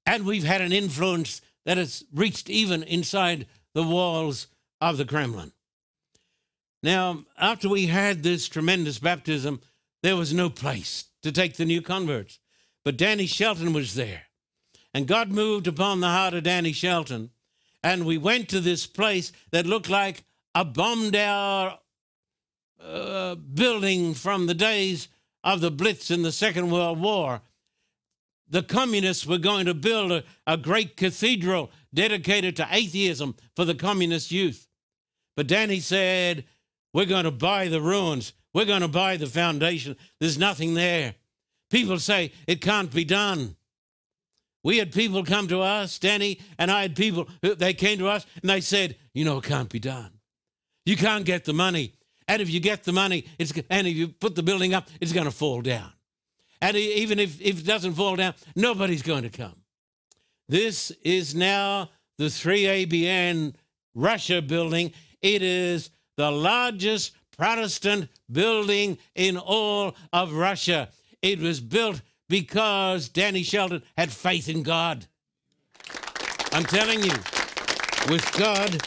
and 0.07 0.25
we've 0.25 0.45
had 0.45 0.61
an 0.61 0.73
influence 0.73 1.40
that 1.64 1.76
has 1.76 2.05
reached 2.14 2.49
even 2.49 2.83
inside 2.83 3.47
the 3.75 3.83
walls 3.83 4.47
of 4.81 4.97
the 4.97 5.05
Kremlin. 5.05 5.52
Now, 6.83 7.25
after 7.37 7.69
we 7.69 7.87
had 7.87 8.23
this 8.23 8.49
tremendous 8.49 8.99
baptism, 8.99 9.61
there 10.02 10.17
was 10.17 10.33
no 10.33 10.49
place 10.49 11.05
to 11.23 11.33
take 11.33 11.57
the 11.57 11.64
new 11.64 11.83
converts. 11.83 12.38
But 12.85 12.97
Danny 12.97 13.26
Shelton 13.26 13.73
was 13.73 13.95
there. 13.95 14.23
And 14.95 15.07
God 15.07 15.31
moved 15.31 15.67
upon 15.67 16.00
the 16.00 16.09
heart 16.09 16.35
of 16.35 16.45
Danny 16.45 16.73
Shelton. 16.73 17.31
And 17.83 18.07
we 18.07 18.17
went 18.17 18.49
to 18.49 18.61
this 18.61 18.87
place 18.87 19.33
that 19.50 19.67
looked 19.67 19.90
like 19.90 20.25
a 20.55 20.64
bombed 20.64 21.17
out 21.17 21.81
uh, 22.83 23.35
building 23.35 24.14
from 24.14 24.47
the 24.47 24.55
days 24.55 25.09
of 25.45 25.61
the 25.61 25.71
Blitz 25.71 26.11
in 26.11 26.23
the 26.23 26.33
Second 26.33 26.71
World 26.71 27.00
War. 27.00 27.40
The 28.50 28.62
communists 28.62 29.26
were 29.26 29.38
going 29.38 29.66
to 29.66 29.75
build 29.75 30.11
a, 30.11 30.25
a 30.47 30.57
great 30.57 30.97
cathedral 30.97 31.71
dedicated 31.92 32.57
to 32.57 32.68
atheism 32.71 33.37
for 33.57 33.64
the 33.64 33.75
communist 33.75 34.30
youth. 34.30 34.66
But 35.37 35.47
Danny 35.47 35.80
said, 35.80 36.45
We're 36.92 37.04
going 37.04 37.25
to 37.25 37.30
buy 37.30 37.68
the 37.68 37.80
ruins. 37.80 38.33
We're 38.54 38.64
going 38.64 38.80
to 38.80 38.88
buy 38.88 39.16
the 39.16 39.26
foundation. 39.26 39.97
There's 40.18 40.38
nothing 40.38 40.75
there. 40.75 41.14
People 41.71 41.99
say 41.99 42.33
it 42.47 42.61
can't 42.61 42.92
be 42.92 43.04
done. 43.04 43.57
We 44.64 44.78
had 44.78 44.92
people 44.92 45.25
come 45.25 45.49
to 45.49 45.61
us, 45.61 45.99
Danny, 45.99 46.40
and 46.59 46.71
I 46.71 46.83
had 46.83 46.97
people, 46.97 47.28
they 47.42 47.75
came 47.75 47.99
to 47.99 48.09
us 48.09 48.26
and 48.40 48.50
they 48.50 48.61
said, 48.61 48.97
You 49.14 49.25
know, 49.25 49.38
it 49.38 49.45
can't 49.45 49.68
be 49.68 49.78
done. 49.78 50.12
You 50.85 50.97
can't 50.97 51.25
get 51.25 51.45
the 51.45 51.52
money. 51.52 51.95
And 52.28 52.42
if 52.42 52.50
you 52.50 52.61
get 52.61 52.85
the 52.85 52.92
money, 52.92 53.25
it's, 53.38 53.52
and 53.70 53.87
if 53.87 53.97
you 53.97 54.08
put 54.08 54.35
the 54.35 54.42
building 54.42 54.75
up, 54.75 54.88
it's 55.00 55.12
going 55.12 55.25
to 55.25 55.32
fall 55.32 55.62
down. 55.62 55.90
And 56.61 56.76
even 56.76 57.18
if, 57.18 57.40
if 57.40 57.61
it 57.61 57.66
doesn't 57.66 57.94
fall 57.94 58.16
down, 58.16 58.35
nobody's 58.54 59.02
going 59.02 59.23
to 59.23 59.30
come. 59.30 59.56
This 60.49 60.90
is 61.02 61.35
now 61.35 61.90
the 62.18 62.25
3ABN 62.25 63.54
Russia 63.94 64.42
building. 64.42 64.92
It 65.23 65.42
is 65.42 65.90
the 66.16 66.30
largest 66.30 67.12
Protestant 67.37 68.08
building 68.30 68.99
in 69.14 69.37
all 69.37 69.94
of 70.12 70.32
Russia. 70.32 70.88
It 71.23 71.38
was 71.38 71.61
built 71.61 72.02
because 72.28 73.08
Danny 73.08 73.42
Shelton 73.42 73.82
had 73.97 74.11
faith 74.11 74.49
in 74.49 74.62
God. 74.62 75.06
I'm 76.52 76.64
telling 76.64 77.02
you, 77.02 77.12
with 78.08 78.28
God, 78.37 78.82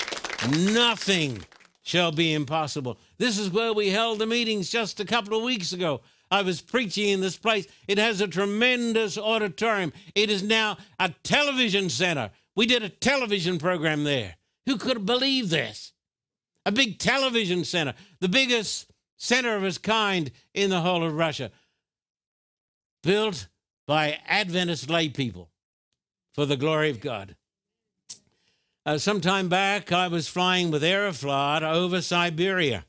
nothing 0.73 1.43
shall 1.83 2.11
be 2.11 2.33
impossible. 2.33 2.97
This 3.21 3.37
is 3.37 3.51
where 3.51 3.71
we 3.71 3.89
held 3.89 4.17
the 4.17 4.25
meetings 4.25 4.71
just 4.71 4.99
a 4.99 5.05
couple 5.05 5.37
of 5.37 5.43
weeks 5.43 5.73
ago. 5.73 6.01
I 6.31 6.41
was 6.41 6.59
preaching 6.59 7.09
in 7.09 7.21
this 7.21 7.37
place. 7.37 7.67
It 7.87 7.99
has 7.99 8.19
a 8.19 8.27
tremendous 8.27 9.15
auditorium. 9.15 9.93
It 10.15 10.31
is 10.31 10.41
now 10.41 10.77
a 10.97 11.13
television 11.21 11.91
center. 11.91 12.31
We 12.55 12.65
did 12.65 12.81
a 12.81 12.89
television 12.89 13.59
program 13.59 14.05
there. 14.05 14.37
Who 14.65 14.75
could 14.75 14.97
have 14.97 15.05
believed 15.05 15.51
this? 15.51 15.93
A 16.65 16.71
big 16.71 16.97
television 16.97 17.63
center, 17.63 17.93
the 18.21 18.27
biggest 18.27 18.91
center 19.17 19.55
of 19.55 19.63
its 19.65 19.77
kind 19.77 20.31
in 20.55 20.71
the 20.71 20.81
whole 20.81 21.03
of 21.03 21.13
Russia, 21.13 21.51
built 23.03 23.49
by 23.85 24.17
Adventist 24.27 24.89
lay 24.89 25.09
people 25.09 25.51
for 26.33 26.47
the 26.47 26.57
glory 26.57 26.89
of 26.89 26.99
God. 26.99 27.35
Uh, 28.83 28.97
some 28.97 29.21
time 29.21 29.47
back, 29.47 29.91
I 29.91 30.07
was 30.07 30.27
flying 30.27 30.71
with 30.71 30.81
Aeroflot 30.81 31.61
over 31.61 32.01
Siberia. 32.01 32.83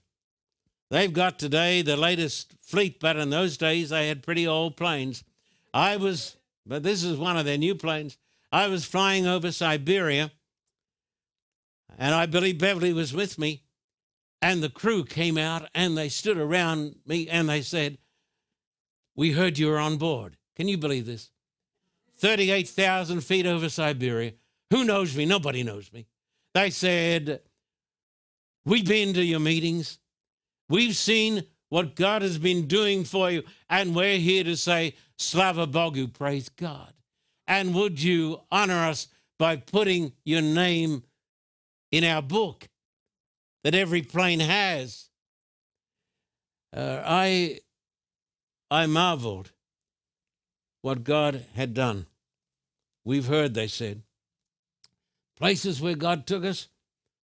They've 0.92 1.10
got 1.10 1.38
today 1.38 1.80
the 1.80 1.96
latest 1.96 2.52
fleet, 2.60 3.00
but 3.00 3.16
in 3.16 3.30
those 3.30 3.56
days 3.56 3.88
they 3.88 4.08
had 4.08 4.22
pretty 4.22 4.46
old 4.46 4.76
planes. 4.76 5.24
I 5.72 5.96
was, 5.96 6.36
but 6.66 6.82
this 6.82 7.02
is 7.02 7.16
one 7.16 7.38
of 7.38 7.46
their 7.46 7.56
new 7.56 7.74
planes. 7.74 8.18
I 8.52 8.68
was 8.68 8.84
flying 8.84 9.26
over 9.26 9.50
Siberia, 9.52 10.30
and 11.98 12.14
I 12.14 12.26
believe 12.26 12.58
Beverly 12.58 12.92
was 12.92 13.14
with 13.14 13.38
me. 13.38 13.62
And 14.42 14.62
the 14.62 14.68
crew 14.68 15.02
came 15.02 15.38
out 15.38 15.66
and 15.74 15.96
they 15.96 16.10
stood 16.10 16.36
around 16.36 16.96
me 17.06 17.26
and 17.26 17.48
they 17.48 17.62
said, 17.62 17.96
We 19.16 19.32
heard 19.32 19.58
you 19.58 19.68
were 19.68 19.78
on 19.78 19.96
board. 19.96 20.36
Can 20.56 20.68
you 20.68 20.76
believe 20.76 21.06
this? 21.06 21.30
38,000 22.18 23.22
feet 23.22 23.46
over 23.46 23.70
Siberia. 23.70 24.34
Who 24.70 24.84
knows 24.84 25.16
me? 25.16 25.24
Nobody 25.24 25.62
knows 25.62 25.90
me. 25.90 26.06
They 26.52 26.68
said, 26.68 27.40
We've 28.66 28.86
been 28.86 29.14
to 29.14 29.24
your 29.24 29.40
meetings. 29.40 29.98
We've 30.72 30.96
seen 30.96 31.44
what 31.68 31.96
God 31.96 32.22
has 32.22 32.38
been 32.38 32.66
doing 32.66 33.04
for 33.04 33.30
you, 33.30 33.42
and 33.68 33.94
we're 33.94 34.16
here 34.16 34.42
to 34.44 34.56
say, 34.56 34.94
Slava 35.18 35.66
Bogu, 35.66 36.10
praise 36.10 36.48
God. 36.48 36.94
And 37.46 37.74
would 37.74 38.02
you 38.02 38.40
honor 38.50 38.86
us 38.86 39.08
by 39.38 39.56
putting 39.56 40.14
your 40.24 40.40
name 40.40 41.02
in 41.90 42.04
our 42.04 42.22
book 42.22 42.70
that 43.64 43.74
every 43.74 44.00
plane 44.00 44.40
has? 44.40 45.10
Uh, 46.74 47.02
I, 47.04 47.60
I 48.70 48.86
marveled 48.86 49.52
what 50.80 51.04
God 51.04 51.44
had 51.54 51.74
done. 51.74 52.06
We've 53.04 53.26
heard, 53.26 53.52
they 53.52 53.66
said. 53.66 54.00
Places 55.36 55.82
where 55.82 55.96
God 55.96 56.26
took 56.26 56.46
us 56.46 56.68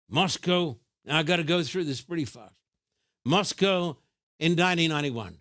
Moscow. 0.08 0.78
Now, 1.04 1.18
I 1.18 1.22
got 1.22 1.36
to 1.36 1.44
go 1.44 1.62
through 1.62 1.84
this 1.84 2.00
pretty 2.00 2.24
fast. 2.24 2.63
Moscow 3.24 3.96
in 4.38 4.52
1991, 4.52 5.38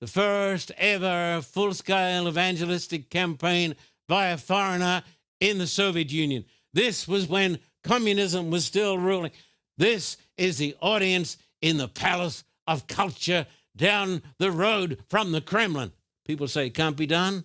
the 0.00 0.06
first 0.06 0.70
ever 0.76 1.40
full 1.42 1.72
scale 1.72 2.28
evangelistic 2.28 3.08
campaign 3.08 3.74
by 4.06 4.28
a 4.28 4.36
foreigner 4.36 5.02
in 5.40 5.58
the 5.58 5.66
Soviet 5.66 6.12
Union. 6.12 6.44
This 6.74 7.08
was 7.08 7.26
when 7.26 7.58
communism 7.82 8.50
was 8.50 8.64
still 8.64 8.98
ruling. 8.98 9.32
This 9.78 10.18
is 10.36 10.58
the 10.58 10.76
audience 10.80 11.38
in 11.62 11.78
the 11.78 11.88
Palace 11.88 12.44
of 12.66 12.86
Culture 12.86 13.46
down 13.74 14.22
the 14.38 14.50
road 14.50 15.02
from 15.08 15.32
the 15.32 15.40
Kremlin. 15.40 15.92
People 16.26 16.48
say 16.48 16.66
it 16.66 16.74
can't 16.74 16.96
be 16.96 17.06
done. 17.06 17.44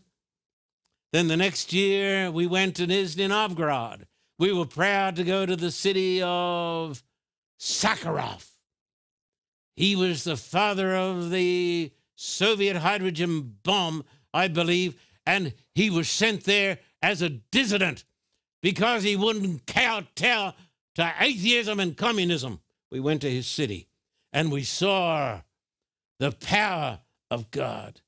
Then 1.13 1.27
the 1.27 1.37
next 1.37 1.73
year, 1.73 2.31
we 2.31 2.47
went 2.47 2.75
to 2.77 2.87
Nizhny 2.87 3.27
Novgorod. 3.27 4.07
We 4.39 4.51
were 4.51 4.65
proud 4.65 5.17
to 5.17 5.23
go 5.23 5.45
to 5.45 5.55
the 5.55 5.71
city 5.71 6.21
of 6.21 7.03
Sakharov. 7.59 8.50
He 9.81 9.95
was 9.95 10.23
the 10.23 10.37
father 10.37 10.95
of 10.95 11.31
the 11.31 11.91
Soviet 12.13 12.77
hydrogen 12.77 13.55
bomb, 13.63 14.03
I 14.31 14.47
believe, 14.47 14.95
and 15.25 15.55
he 15.73 15.89
was 15.89 16.07
sent 16.07 16.43
there 16.43 16.77
as 17.01 17.23
a 17.23 17.29
dissident 17.29 18.03
because 18.61 19.01
he 19.01 19.15
wouldn't 19.15 19.65
kowtow 19.65 20.53
to 20.93 21.13
atheism 21.19 21.79
and 21.79 21.97
communism. 21.97 22.59
We 22.91 22.99
went 22.99 23.21
to 23.21 23.31
his 23.31 23.47
city 23.47 23.87
and 24.31 24.51
we 24.51 24.61
saw 24.61 25.41
the 26.19 26.31
power 26.31 26.99
of 27.31 27.49
God. 27.49 28.01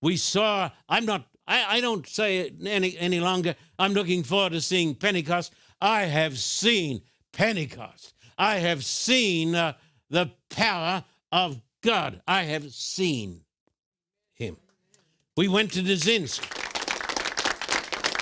We 0.00 0.16
saw, 0.16 0.72
I'm 0.88 1.06
not, 1.06 1.28
I, 1.46 1.76
I 1.76 1.80
don't 1.80 2.04
say 2.04 2.38
it 2.38 2.54
any, 2.66 2.98
any 2.98 3.20
longer, 3.20 3.54
I'm 3.78 3.92
looking 3.92 4.24
forward 4.24 4.54
to 4.54 4.60
seeing 4.60 4.96
Pentecost. 4.96 5.54
I 5.80 6.06
have 6.06 6.36
seen 6.36 7.02
Pentecost. 7.32 8.12
I 8.36 8.56
have 8.56 8.84
seen 8.84 9.54
uh, 9.54 9.74
the 10.10 10.32
power 10.50 11.04
of 11.32 11.60
God. 11.82 12.20
I 12.28 12.44
have 12.44 12.72
seen 12.72 13.40
him. 14.34 14.56
We 15.36 15.48
went 15.48 15.72
to 15.72 15.82
Dzerzhinsk, 15.82 16.42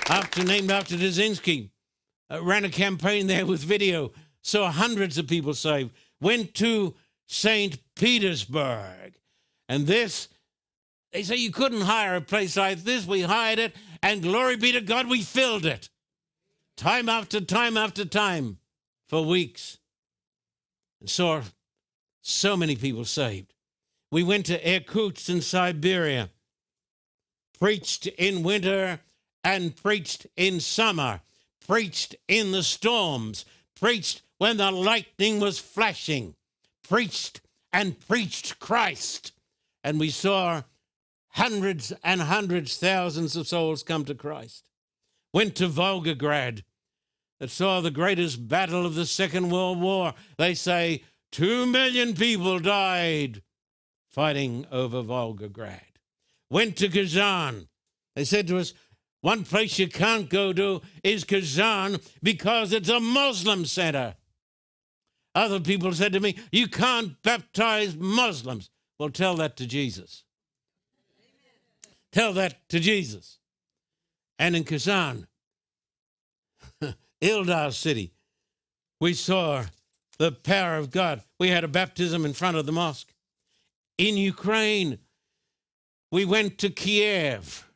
after 0.09 0.45
named 0.45 0.71
after 0.71 0.97
Dzerzhinsky. 0.97 1.71
Uh, 2.31 2.43
ran 2.43 2.65
a 2.65 2.71
campaign 2.71 3.27
there 3.27 3.45
with 3.45 3.61
video, 3.61 4.13
saw 4.41 4.71
hundreds 4.71 5.19
of 5.19 5.27
people 5.27 5.53
saved. 5.53 5.91
Went 6.21 6.55
to 6.55 6.95
St. 7.27 7.77
Petersburg. 7.97 9.15
And 9.69 9.87
this, 9.87 10.29
they 11.13 11.25
say 11.25 11.37
you 11.37 11.51
couldn't 11.51 11.81
hire 11.81 12.17
a 12.17 12.21
place 12.21 12.57
like 12.57 12.85
this. 12.85 13.07
We 13.07 13.23
hired 13.23 13.59
it, 13.59 13.75
and 14.03 14.23
glory 14.23 14.57
be 14.57 14.73
to 14.73 14.81
God, 14.81 15.09
we 15.09 15.23
filled 15.23 15.67
it. 15.67 15.89
Time 16.77 17.09
after 17.09 17.41
time 17.41 17.77
after 17.77 18.05
time 18.05 18.59
for 19.09 19.25
weeks. 19.25 19.79
And 21.01 21.11
saw 21.11 21.43
so 22.23 22.57
many 22.57 22.77
people 22.77 23.05
saved. 23.05 23.55
We 24.11 24.23
went 24.23 24.47
to 24.47 24.69
Irkutsk 24.69 25.29
in 25.29 25.41
Siberia, 25.41 26.31
preached 27.59 28.07
in 28.07 28.43
winter 28.43 29.01
and 29.45 29.77
preached 29.77 30.27
in 30.37 30.61
summer, 30.61 31.21
preached 31.67 32.17
in 32.29 32.53
the 32.53 32.63
storms, 32.63 33.45
preached 33.79 34.23
when 34.39 34.57
the 34.57 34.71
lightning 34.71 35.41
was 35.41 35.59
flashing, 35.59 36.35
preached 36.87 37.41
and 37.73 37.99
preached 38.07 38.59
Christ. 38.59 39.33
And 39.85 40.01
we 40.01 40.11
saw 40.11 40.63
hundreds 41.29 41.93
and 42.03 42.23
hundreds, 42.23 42.77
thousands 42.77 43.37
of 43.37 43.47
souls 43.47 43.83
come 43.83 44.05
to 44.07 44.15
Christ. 44.15 44.65
Went 45.33 45.55
to 45.57 45.69
Volgograd, 45.69 46.65
that 47.39 47.51
saw 47.51 47.81
the 47.81 47.91
greatest 47.91 48.49
battle 48.49 48.85
of 48.85 48.95
the 48.95 49.07
Second 49.07 49.51
World 49.51 49.81
War. 49.81 50.13
They 50.37 50.55
say 50.55 51.05
Two 51.33 51.67
million 51.67 52.15
people 52.15 52.59
died 52.59 53.43
fighting 54.11 54.67
over 54.71 55.03
Volgograd. 55.03 55.81
Went 56.51 56.77
to 56.79 56.89
Kazan. 56.89 57.69
They 58.17 58.25
said 58.25 58.49
to 58.49 58.59
us, 58.59 58.75
one 59.21 59.45
place 59.45 59.79
you 59.79 59.89
can't 59.89 60.29
go 60.31 60.53
to 60.53 60.81
is 61.05 61.25
Kazan 61.25 61.99
because 62.23 62.73
it's 62.73 62.89
a 62.89 63.01
Muslim 63.01 63.65
center. 63.67 64.17
Other 65.35 65.61
people 65.61 65.93
said 65.93 66.13
to 66.15 66.21
me, 66.21 66.39
You 66.51 66.67
can't 66.67 67.23
baptize 67.23 67.95
Muslims. 67.97 68.71
Well, 68.99 69.11
tell 69.11 69.37
that 69.37 69.57
to 69.59 69.67
Jesus. 69.67 70.25
Tell 72.13 72.33
that 72.33 72.69
to 72.71 72.81
Jesus. 72.81 73.39
And 74.39 74.57
in 74.57 74.65
Kazan, 74.65 75.27
Ildar 77.23 77.73
city, 77.73 78.13
we 78.99 79.15
saw 79.15 79.65
the 80.21 80.31
power 80.31 80.77
of 80.77 80.91
God. 80.91 81.23
We 81.39 81.49
had 81.49 81.65
a 81.65 81.69
baptism 81.69 82.27
in 82.27 82.35
front 82.35 82.59
of 82.59 82.67
the 82.67 82.73
mosque. 82.73 83.09
In 83.97 84.19
Ukraine, 84.19 84.99
we 86.13 86.27
went 86.27 86.59
to 86.59 86.69
Kiev, 86.69 87.67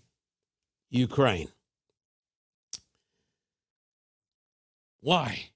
Ukraine. 0.90 1.48
Why? 5.00 5.50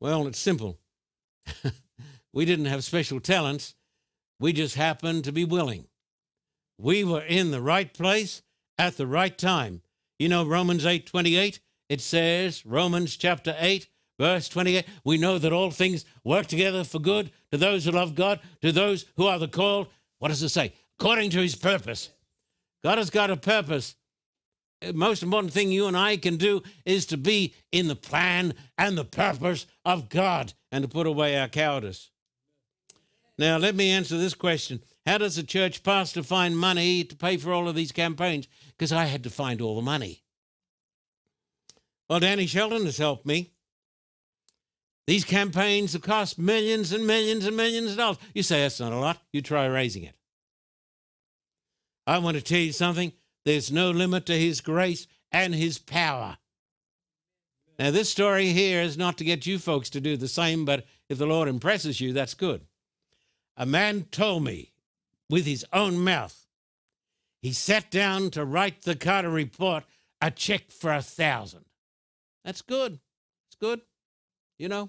Well, 0.00 0.26
it's 0.26 0.38
simple. 0.38 0.78
we 2.32 2.44
didn't 2.44 2.66
have 2.66 2.84
special 2.84 3.20
talents. 3.20 3.74
We 4.38 4.52
just 4.52 4.76
happened 4.76 5.24
to 5.24 5.32
be 5.32 5.44
willing. 5.44 5.86
We 6.78 7.02
were 7.02 7.22
in 7.22 7.50
the 7.50 7.60
right 7.60 7.92
place 7.92 8.42
at 8.78 8.96
the 8.96 9.06
right 9.06 9.36
time. 9.36 9.82
You 10.18 10.28
know 10.28 10.46
Romans 10.46 10.84
8:28, 10.84 11.58
it 11.88 12.00
says, 12.00 12.64
Romans 12.64 13.16
chapter 13.16 13.56
8, 13.58 13.88
verse 14.18 14.48
28, 14.48 14.84
we 15.04 15.18
know 15.18 15.38
that 15.38 15.52
all 15.52 15.70
things 15.70 16.04
work 16.24 16.46
together 16.46 16.84
for 16.84 16.98
good 17.00 17.30
to 17.50 17.58
those 17.58 17.84
who 17.84 17.92
love 17.92 18.14
God, 18.14 18.40
to 18.62 18.72
those 18.72 19.06
who 19.16 19.26
are 19.26 19.38
the 19.38 19.48
called. 19.48 19.88
What 20.18 20.28
does 20.28 20.42
it 20.42 20.50
say? 20.50 20.72
According 21.00 21.30
to 21.30 21.40
his 21.40 21.54
purpose. 21.54 22.10
God 22.82 22.98
has 22.98 23.10
got 23.10 23.30
a 23.30 23.36
purpose 23.36 23.94
The 24.80 24.92
most 24.92 25.22
important 25.22 25.52
thing 25.52 25.72
you 25.72 25.86
and 25.86 25.96
I 25.96 26.16
can 26.16 26.36
do 26.36 26.62
is 26.84 27.06
to 27.06 27.16
be 27.16 27.54
in 27.72 27.88
the 27.88 27.96
plan 27.96 28.54
and 28.76 28.96
the 28.96 29.04
purpose 29.04 29.66
of 29.84 30.08
God 30.08 30.52
and 30.70 30.82
to 30.82 30.88
put 30.88 31.06
away 31.06 31.38
our 31.38 31.48
cowardice. 31.48 32.10
Now, 33.36 33.56
let 33.56 33.74
me 33.74 33.90
answer 33.90 34.16
this 34.16 34.34
question 34.34 34.82
How 35.06 35.18
does 35.18 35.38
a 35.38 35.42
church 35.42 35.82
pastor 35.82 36.22
find 36.22 36.56
money 36.56 37.04
to 37.04 37.16
pay 37.16 37.36
for 37.36 37.52
all 37.52 37.68
of 37.68 37.74
these 37.74 37.92
campaigns? 37.92 38.48
Because 38.76 38.92
I 38.92 39.04
had 39.04 39.24
to 39.24 39.30
find 39.30 39.60
all 39.60 39.76
the 39.76 39.82
money. 39.82 40.22
Well, 42.08 42.20
Danny 42.20 42.46
Shelton 42.46 42.84
has 42.86 42.98
helped 42.98 43.26
me. 43.26 43.52
These 45.06 45.24
campaigns 45.24 45.94
have 45.94 46.02
cost 46.02 46.38
millions 46.38 46.92
and 46.92 47.06
millions 47.06 47.46
and 47.46 47.56
millions 47.56 47.92
of 47.92 47.96
dollars. 47.96 48.18
You 48.34 48.42
say 48.42 48.60
that's 48.60 48.80
not 48.80 48.92
a 48.92 48.96
lot. 48.96 49.18
You 49.32 49.42
try 49.42 49.66
raising 49.66 50.04
it. 50.04 50.17
I 52.08 52.16
want 52.16 52.38
to 52.38 52.42
tell 52.42 52.58
you 52.58 52.72
something. 52.72 53.12
There's 53.44 53.70
no 53.70 53.90
limit 53.90 54.24
to 54.26 54.32
his 54.38 54.62
grace 54.62 55.06
and 55.30 55.54
his 55.54 55.78
power. 55.78 56.38
Now, 57.78 57.90
this 57.90 58.08
story 58.08 58.46
here 58.46 58.80
is 58.80 58.96
not 58.96 59.18
to 59.18 59.24
get 59.24 59.44
you 59.44 59.58
folks 59.58 59.90
to 59.90 60.00
do 60.00 60.16
the 60.16 60.26
same, 60.26 60.64
but 60.64 60.86
if 61.10 61.18
the 61.18 61.26
Lord 61.26 61.48
impresses 61.48 62.00
you, 62.00 62.14
that's 62.14 62.32
good. 62.32 62.62
A 63.58 63.66
man 63.66 64.04
told 64.10 64.42
me 64.42 64.72
with 65.28 65.44
his 65.44 65.66
own 65.70 65.98
mouth, 65.98 66.46
he 67.42 67.52
sat 67.52 67.90
down 67.90 68.30
to 68.30 68.44
write 68.44 68.82
the 68.82 68.96
Carter 68.96 69.28
report 69.28 69.84
a 70.22 70.30
check 70.30 70.70
for 70.70 70.94
a 70.94 71.02
thousand. 71.02 71.66
That's 72.42 72.62
good. 72.62 72.98
It's 73.48 73.56
good. 73.60 73.82
You 74.58 74.68
know, 74.68 74.88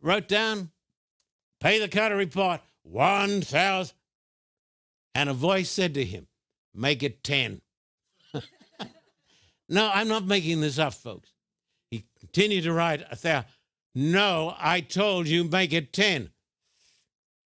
wrote 0.00 0.28
down, 0.28 0.70
pay 1.58 1.80
the 1.80 1.88
Carter 1.88 2.16
report, 2.16 2.60
1,000. 2.84 3.96
And 5.14 5.28
a 5.28 5.34
voice 5.34 5.70
said 5.70 5.94
to 5.94 6.04
him, 6.04 6.28
make 6.74 7.02
it 7.02 7.22
10. 7.24 7.60
no, 9.68 9.90
I'm 9.92 10.08
not 10.08 10.26
making 10.26 10.60
this 10.60 10.78
up, 10.78 10.94
folks. 10.94 11.32
He 11.90 12.04
continued 12.18 12.64
to 12.64 12.72
write. 12.72 13.02
No, 13.94 14.54
I 14.58 14.80
told 14.80 15.26
you 15.26 15.44
make 15.44 15.72
it 15.72 15.92
10. 15.92 16.30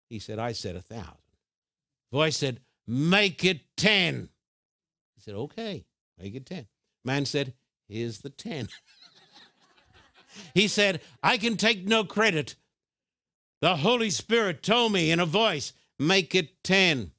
He 0.08 0.18
said, 0.18 0.38
I 0.38 0.52
said 0.52 0.76
a 0.76 0.80
thousand. 0.80 1.16
Voice 2.10 2.36
said, 2.36 2.60
make 2.86 3.44
it 3.44 3.60
10. 3.76 4.28
He 5.14 5.20
said, 5.20 5.34
okay, 5.34 5.84
make 6.18 6.34
it 6.34 6.46
10. 6.46 6.66
Man 7.04 7.26
said, 7.26 7.52
here's 7.88 8.18
the 8.18 8.30
10. 8.30 8.68
he 10.54 10.66
said, 10.66 11.00
I 11.22 11.38
can 11.38 11.56
take 11.56 11.86
no 11.86 12.04
credit. 12.04 12.56
The 13.60 13.76
Holy 13.76 14.10
Spirit 14.10 14.62
told 14.62 14.92
me 14.92 15.10
in 15.10 15.20
a 15.20 15.26
voice, 15.26 15.74
make 15.98 16.34
it 16.34 16.64
10. 16.64 17.12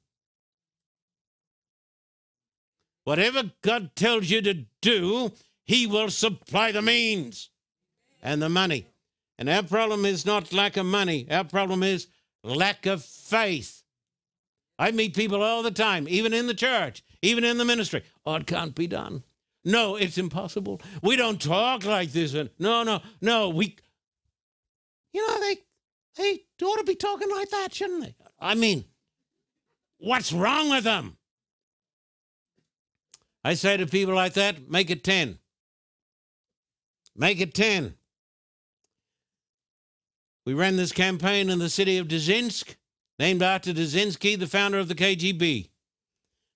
Whatever 3.04 3.50
God 3.62 3.94
tells 3.96 4.30
you 4.30 4.42
to 4.42 4.64
do, 4.80 5.32
He 5.64 5.86
will 5.86 6.10
supply 6.10 6.72
the 6.72 6.82
means 6.82 7.50
and 8.22 8.40
the 8.40 8.48
money. 8.48 8.86
And 9.38 9.48
our 9.48 9.62
problem 9.62 10.04
is 10.04 10.24
not 10.24 10.52
lack 10.52 10.76
of 10.76 10.86
money, 10.86 11.26
our 11.30 11.44
problem 11.44 11.82
is 11.82 12.06
lack 12.44 12.86
of 12.86 13.04
faith. 13.04 13.82
I 14.78 14.90
meet 14.90 15.14
people 15.14 15.42
all 15.42 15.62
the 15.62 15.70
time, 15.70 16.06
even 16.08 16.32
in 16.32 16.46
the 16.46 16.54
church, 16.54 17.04
even 17.22 17.44
in 17.44 17.58
the 17.58 17.64
ministry. 17.64 18.02
Oh, 18.24 18.34
it 18.34 18.46
can't 18.46 18.74
be 18.74 18.86
done. 18.86 19.22
No, 19.64 19.96
it's 19.96 20.18
impossible. 20.18 20.80
We 21.02 21.16
don't 21.16 21.40
talk 21.40 21.84
like 21.84 22.12
this. 22.12 22.34
No, 22.58 22.82
no, 22.82 23.00
no. 23.20 23.48
We, 23.48 23.76
you 25.12 25.26
know, 25.26 25.40
they 25.40 25.58
they 26.16 26.64
ought 26.64 26.78
to 26.78 26.84
be 26.84 26.96
talking 26.96 27.30
like 27.30 27.50
that, 27.50 27.72
shouldn't 27.74 28.02
they? 28.02 28.14
I 28.40 28.54
mean, 28.54 28.84
what's 29.98 30.32
wrong 30.32 30.70
with 30.70 30.84
them? 30.84 31.16
I 33.44 33.54
say 33.54 33.76
to 33.76 33.86
people 33.86 34.14
like 34.14 34.34
that, 34.34 34.70
make 34.70 34.90
it 34.90 35.02
10. 35.02 35.38
Make 37.16 37.40
it 37.40 37.54
10. 37.54 37.94
We 40.46 40.54
ran 40.54 40.76
this 40.76 40.92
campaign 40.92 41.50
in 41.50 41.58
the 41.58 41.68
city 41.68 41.98
of 41.98 42.08
Dzerzhinsk, 42.08 42.76
named 43.18 43.42
after 43.42 43.72
Dzerzhinsky, 43.72 44.38
the 44.38 44.46
founder 44.46 44.78
of 44.78 44.88
the 44.88 44.94
KGB. 44.94 45.68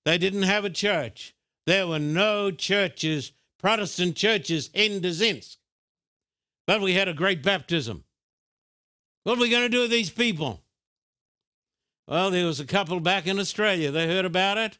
They 0.04 0.18
didn't 0.18 0.42
have 0.42 0.64
a 0.64 0.70
church. 0.70 1.34
There 1.66 1.86
were 1.86 1.98
no 1.98 2.50
churches, 2.50 3.32
Protestant 3.58 4.16
churches 4.16 4.70
in 4.72 5.00
Dzerzhinsk. 5.00 5.56
But 6.66 6.80
we 6.80 6.94
had 6.94 7.08
a 7.08 7.14
great 7.14 7.42
baptism. 7.42 8.04
What 9.24 9.38
are 9.38 9.40
we 9.40 9.50
going 9.50 9.64
to 9.64 9.68
do 9.68 9.82
with 9.82 9.90
these 9.90 10.10
people? 10.10 10.62
Well, 12.06 12.30
there 12.30 12.46
was 12.46 12.60
a 12.60 12.64
couple 12.64 13.00
back 13.00 13.26
in 13.26 13.38
Australia. 13.38 13.90
They 13.90 14.06
heard 14.06 14.24
about 14.24 14.58
it. 14.58 14.78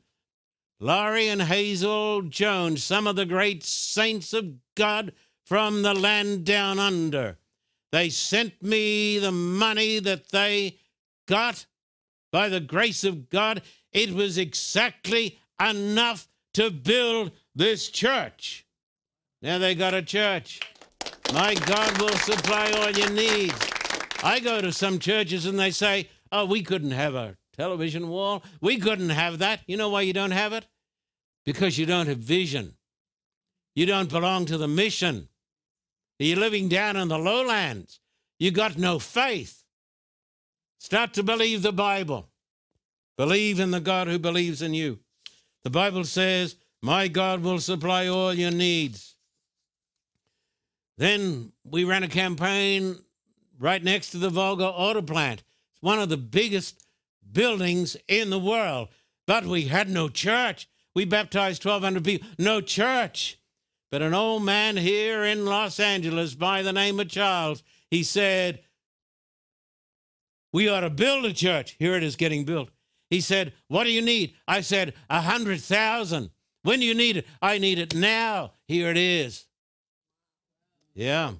Laurie 0.78 1.28
and 1.28 1.42
Hazel 1.42 2.22
Jones, 2.22 2.84
some 2.84 3.06
of 3.06 3.16
the 3.16 3.24
great 3.24 3.64
saints 3.64 4.32
of 4.32 4.56
God 4.74 5.12
from 5.44 5.82
the 5.82 5.94
land 5.94 6.44
down 6.44 6.78
under. 6.78 7.38
They 7.92 8.10
sent 8.10 8.62
me 8.62 9.18
the 9.18 9.32
money 9.32 10.00
that 10.00 10.28
they 10.28 10.78
got 11.26 11.64
by 12.30 12.48
the 12.48 12.60
grace 12.60 13.04
of 13.04 13.30
God. 13.30 13.62
It 13.92 14.12
was 14.12 14.36
exactly 14.36 15.38
enough 15.60 16.28
to 16.54 16.70
build 16.70 17.30
this 17.54 17.88
church. 17.88 18.66
Now 19.40 19.58
they 19.58 19.74
got 19.74 19.94
a 19.94 20.02
church. 20.02 20.60
My 21.32 21.54
God 21.54 21.98
will 21.98 22.16
supply 22.16 22.70
all 22.72 22.90
your 22.90 23.10
needs. 23.10 23.54
I 24.22 24.40
go 24.40 24.60
to 24.60 24.72
some 24.72 24.98
churches 24.98 25.46
and 25.46 25.58
they 25.58 25.70
say, 25.70 26.10
oh, 26.32 26.44
we 26.44 26.62
couldn't 26.62 26.90
have 26.90 27.14
a 27.14 27.36
television 27.57 28.09
wall. 28.09 28.42
We 28.61 28.79
couldn't 28.79 29.11
have 29.11 29.38
that. 29.38 29.61
You 29.66 29.77
know 29.77 29.88
why 29.88 30.03
you 30.03 30.12
don't 30.12 30.31
have 30.31 30.53
it? 30.53 30.66
Because 31.45 31.79
you 31.79 31.87
don't 31.87 32.07
have 32.07 32.19
vision. 32.19 32.75
You 33.75 33.87
don't 33.87 34.09
belong 34.09 34.47
to 34.47 34.59
the 34.59 34.69
mission. 34.69 35.29
You're 36.19 36.38
living 36.38 36.69
down 36.69 36.97
in 36.97 37.09
the 37.09 37.19
lowlands. 37.19 38.01
You 38.38 38.51
got 38.51 38.79
no 38.79 38.99
faith. 38.99 39.62
Start 40.79 41.14
to 41.14 41.23
believe 41.23 41.62
the 41.62 41.73
Bible. 41.73 42.29
Believe 43.16 43.61
in 43.61 43.71
the 43.71 43.81
God 43.81 44.09
who 44.09 44.19
believes 44.19 44.62
in 44.62 44.75
you. 44.75 44.99
The 45.64 45.71
Bible 45.71 46.05
says, 46.05 46.57
My 46.83 47.09
God 47.09 47.42
will 47.42 47.59
supply 47.59 48.07
all 48.09 48.33
your 48.33 48.51
needs. 48.51 49.16
Then 50.99 51.53
we 51.64 51.85
ran 51.85 52.03
a 52.03 52.09
campaign 52.09 52.97
right 53.59 53.83
next 53.83 54.11
to 54.11 54.19
the 54.19 54.31
Volga 54.31 54.66
auto 54.66 55.03
plant. 55.03 55.42
It's 55.73 55.83
one 55.83 55.99
of 55.99 56.09
the 56.09 56.16
biggest 56.16 56.86
buildings 57.32 57.96
in 58.08 58.30
the 58.30 58.38
world. 58.38 58.88
But 59.26 59.44
we 59.44 59.62
had 59.62 59.88
no 59.88 60.08
church. 60.08 60.68
We 60.94 61.04
baptized 61.04 61.64
1,200 61.64 62.04
people, 62.04 62.28
no 62.38 62.60
church. 62.60 63.38
But 63.90 64.02
an 64.02 64.14
old 64.14 64.44
man 64.44 64.76
here 64.76 65.24
in 65.24 65.44
Los 65.44 65.78
Angeles 65.78 66.34
by 66.34 66.62
the 66.62 66.72
name 66.72 66.98
of 67.00 67.08
Charles, 67.08 67.62
he 67.90 68.02
said, 68.02 68.60
We 70.52 70.68
ought 70.68 70.80
to 70.80 70.90
build 70.90 71.24
a 71.24 71.32
church. 71.32 71.76
Here 71.78 71.94
it 71.94 72.02
is 72.02 72.16
getting 72.16 72.44
built. 72.44 72.70
He 73.10 73.20
said, 73.20 73.52
What 73.68 73.84
do 73.84 73.90
you 73.90 74.02
need? 74.02 74.34
I 74.48 74.60
said, 74.60 74.94
A 75.08 75.20
hundred 75.20 75.60
thousand. 75.60 76.30
When 76.62 76.80
do 76.80 76.86
you 76.86 76.94
need 76.94 77.18
it? 77.18 77.26
I 77.40 77.58
need 77.58 77.78
it 77.78 77.94
now. 77.94 78.52
Here 78.66 78.90
it 78.90 78.96
is. 78.96 79.44
Yeah. 80.94 81.32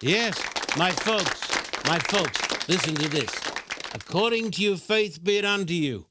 Yes, 0.00 0.38
my 0.76 0.92
folks, 0.92 1.40
my 1.86 1.98
folks, 1.98 2.68
listen 2.68 2.94
to 2.96 3.08
this. 3.08 3.45
According 3.94 4.50
to 4.52 4.62
your 4.62 4.76
faith 4.76 5.22
be 5.22 5.38
it 5.38 5.44
unto 5.44 5.74
you. 5.74 6.06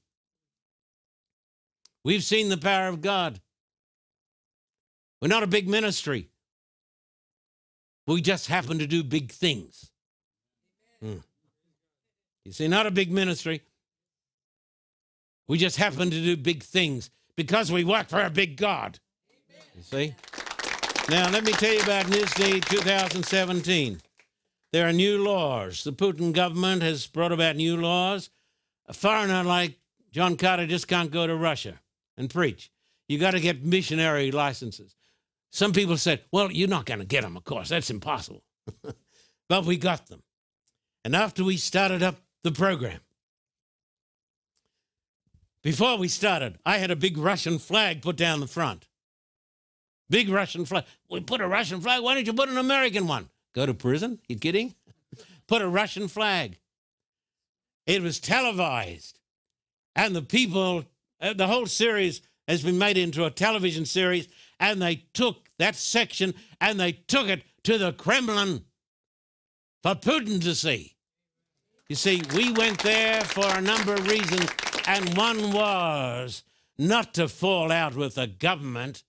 We've 2.03 2.23
seen 2.23 2.49
the 2.49 2.57
power 2.57 2.88
of 2.88 3.01
God. 3.01 3.41
We're 5.21 5.27
not 5.27 5.43
a 5.43 5.47
big 5.47 5.67
ministry. 5.67 6.29
We 8.07 8.21
just 8.21 8.47
happen 8.47 8.79
to 8.79 8.88
do 8.88 9.03
big 9.03 9.31
things. 9.31 9.89
Hmm. 11.01 11.17
You 12.45 12.51
see, 12.51 12.67
not 12.67 12.85
a 12.85 12.91
big 12.91 13.11
ministry. 13.11 13.63
We 15.47 15.57
just 15.57 15.77
happen 15.77 16.11
to 16.11 16.21
do 16.21 16.38
big 16.38 16.63
things 16.63 17.09
because 17.35 17.71
we 17.71 17.83
work 17.83 18.09
for 18.09 18.21
a 18.21 18.29
big 18.29 18.57
God. 18.57 18.99
You 19.75 19.81
see? 19.81 20.15
Now, 21.09 21.29
let 21.29 21.43
me 21.43 21.51
tell 21.53 21.73
you 21.73 21.81
about 21.81 22.05
Nizhny 22.05 22.63
2017. 22.65 23.99
There 24.75 24.89
are 24.89 24.91
new 24.91 25.23
laws. 25.23 25.85
The 25.85 25.93
Putin 25.93 26.33
government 26.33 26.81
has 26.81 27.07
brought 27.07 27.31
about 27.31 27.55
new 27.55 27.77
laws. 27.77 28.29
A 28.88 28.93
foreigner 28.93 29.41
like 29.41 29.79
John 30.11 30.35
Carter 30.35 30.67
just 30.67 30.89
can't 30.89 31.09
go 31.09 31.25
to 31.25 31.33
Russia 31.33 31.79
and 32.17 32.29
preach. 32.29 32.69
You 33.07 33.17
got 33.17 33.31
to 33.31 33.39
get 33.39 33.63
missionary 33.63 34.31
licenses. 34.31 34.93
Some 35.49 35.71
people 35.71 35.95
said, 35.95 36.23
well, 36.29 36.51
you're 36.51 36.67
not 36.67 36.85
going 36.85 36.99
to 36.99 37.05
get 37.05 37.21
them, 37.21 37.38
of 37.38 37.45
course. 37.45 37.69
That's 37.69 37.89
impossible. 37.89 38.43
but 39.47 39.63
we 39.63 39.77
got 39.77 40.07
them. 40.07 40.23
And 41.05 41.15
after 41.15 41.45
we 41.45 41.55
started 41.55 42.03
up 42.03 42.17
the 42.43 42.51
program, 42.51 42.99
before 45.63 45.97
we 45.97 46.09
started, 46.09 46.59
I 46.65 46.79
had 46.79 46.91
a 46.91 46.97
big 46.97 47.17
Russian 47.17 47.59
flag 47.59 48.01
put 48.01 48.17
down 48.17 48.41
the 48.41 48.45
front. 48.45 48.89
Big 50.09 50.27
Russian 50.27 50.65
flag. 50.65 50.83
We 51.09 51.21
put 51.21 51.39
a 51.39 51.47
Russian 51.47 51.79
flag. 51.79 52.03
Why 52.03 52.13
don't 52.13 52.27
you 52.27 52.33
put 52.33 52.49
an 52.49 52.57
American 52.57 53.07
one? 53.07 53.29
Go 53.55 53.65
to 53.65 53.73
prison? 53.73 54.19
You 54.27 54.37
kidding? 54.37 54.75
put 55.47 55.61
a 55.61 55.67
Russian 55.67 56.07
flag. 56.07 56.57
It 57.85 58.01
was 58.01 58.19
televised. 58.19 59.19
And 59.95 60.15
the 60.15 60.21
people, 60.21 60.85
uh, 61.21 61.33
the 61.33 61.47
whole 61.47 61.67
series 61.67 62.21
has 62.47 62.63
been 62.63 62.77
made 62.77 62.97
into 62.97 63.25
a 63.25 63.31
television 63.31 63.85
series. 63.85 64.27
And 64.59 64.81
they 64.81 65.05
took 65.13 65.47
that 65.57 65.75
section 65.75 66.33
and 66.59 66.79
they 66.79 66.91
took 66.93 67.27
it 67.27 67.43
to 67.63 67.77
the 67.77 67.93
Kremlin 67.93 68.65
for 69.83 69.95
Putin 69.95 70.41
to 70.43 70.55
see. 70.55 70.95
You 71.87 71.95
see, 71.95 72.21
we 72.35 72.51
went 72.51 72.79
there 72.79 73.21
for 73.23 73.45
a 73.45 73.61
number 73.61 73.93
of 73.93 74.07
reasons, 74.07 74.49
and 74.87 75.15
one 75.15 75.51
was 75.51 76.41
not 76.79 77.13
to 77.13 77.27
fall 77.27 77.71
out 77.71 77.95
with 77.95 78.15
the 78.15 78.25
government, 78.25 79.03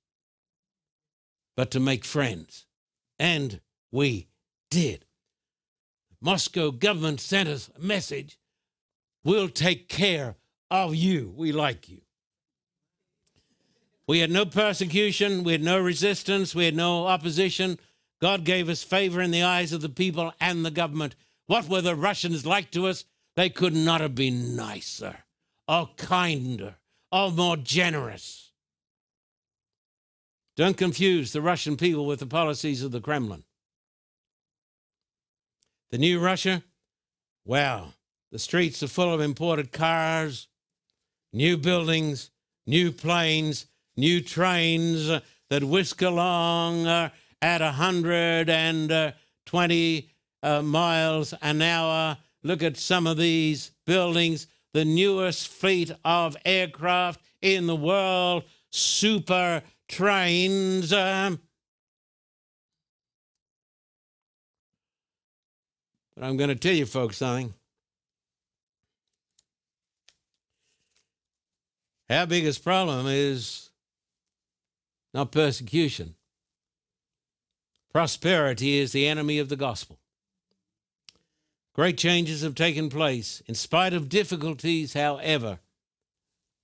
but 1.56 1.70
to 1.70 1.80
make 1.80 2.04
friends. 2.04 2.66
And 3.18 3.60
we 3.90 4.28
did. 4.70 5.04
Moscow 6.20 6.70
government 6.70 7.20
sent 7.20 7.48
us 7.48 7.70
a 7.76 7.80
message 7.80 8.38
we'll 9.26 9.48
take 9.48 9.88
care 9.88 10.36
of 10.70 10.94
you. 10.94 11.34
We 11.36 11.52
like 11.52 11.88
you. 11.88 12.00
We 14.06 14.20
had 14.20 14.30
no 14.30 14.46
persecution, 14.46 15.42
we 15.42 15.50
had 15.50 15.62
no 15.62 15.80
resistance, 15.80 16.54
we 16.54 16.64
had 16.64 16.76
no 16.76 17.08
opposition. 17.08 17.78
God 18.20 18.44
gave 18.44 18.68
us 18.68 18.84
favor 18.84 19.20
in 19.20 19.32
the 19.32 19.42
eyes 19.42 19.72
of 19.72 19.80
the 19.80 19.88
people 19.88 20.32
and 20.40 20.64
the 20.64 20.70
government. 20.70 21.16
What 21.46 21.68
were 21.68 21.80
the 21.80 21.96
Russians 21.96 22.46
like 22.46 22.70
to 22.70 22.86
us? 22.86 23.04
They 23.34 23.50
could 23.50 23.74
not 23.74 24.00
have 24.00 24.14
been 24.14 24.54
nicer, 24.54 25.16
or 25.68 25.90
kinder, 25.96 26.76
or 27.10 27.32
more 27.32 27.56
generous. 27.56 28.52
Don't 30.56 30.76
confuse 30.76 31.32
the 31.32 31.42
Russian 31.42 31.76
people 31.76 32.06
with 32.06 32.20
the 32.20 32.26
policies 32.26 32.82
of 32.82 32.92
the 32.92 33.00
Kremlin. 33.00 33.42
The 35.90 35.98
new 35.98 36.18
Russia, 36.18 36.64
well, 37.44 37.94
the 38.32 38.40
streets 38.40 38.82
are 38.82 38.88
full 38.88 39.14
of 39.14 39.20
imported 39.20 39.70
cars, 39.70 40.48
new 41.32 41.56
buildings, 41.56 42.32
new 42.66 42.90
planes, 42.90 43.66
new 43.96 44.20
trains 44.20 45.08
uh, 45.08 45.20
that 45.48 45.62
whisk 45.62 46.02
along 46.02 46.88
uh, 46.88 47.10
at 47.40 47.60
120 47.60 50.10
uh, 50.42 50.62
miles 50.62 51.34
an 51.40 51.62
hour. 51.62 52.18
Look 52.42 52.64
at 52.64 52.76
some 52.76 53.06
of 53.06 53.16
these 53.16 53.70
buildings, 53.86 54.48
the 54.72 54.84
newest 54.84 55.46
fleet 55.46 55.92
of 56.04 56.36
aircraft 56.44 57.20
in 57.40 57.68
the 57.68 57.76
world, 57.76 58.42
super 58.70 59.62
trains. 59.88 60.92
Um, 60.92 61.38
but 66.16 66.24
I'm 66.24 66.36
going 66.36 66.48
to 66.48 66.56
tell 66.56 66.74
you 66.74 66.86
folks 66.86 67.18
something. 67.18 67.54
Our 72.08 72.26
biggest 72.26 72.64
problem 72.64 73.06
is 73.08 73.70
not 75.12 75.32
persecution. 75.32 76.14
Prosperity 77.92 78.78
is 78.78 78.92
the 78.92 79.06
enemy 79.06 79.38
of 79.38 79.48
the 79.48 79.56
gospel. 79.56 79.98
Great 81.74 81.98
changes 81.98 82.42
have 82.42 82.54
taken 82.54 82.88
place. 82.88 83.42
In 83.46 83.54
spite 83.54 83.92
of 83.92 84.08
difficulties, 84.08 84.94
however, 84.94 85.58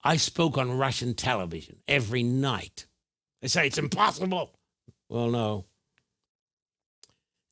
I 0.03 0.17
spoke 0.17 0.57
on 0.57 0.79
Russian 0.79 1.15
television 1.15 1.81
every 1.87 2.23
night. 2.23 2.87
They 3.41 3.49
say 3.49 3.67
it's 3.67 3.79
impossible. 3.79 4.53
Well, 5.09 5.29
no. 5.31 5.65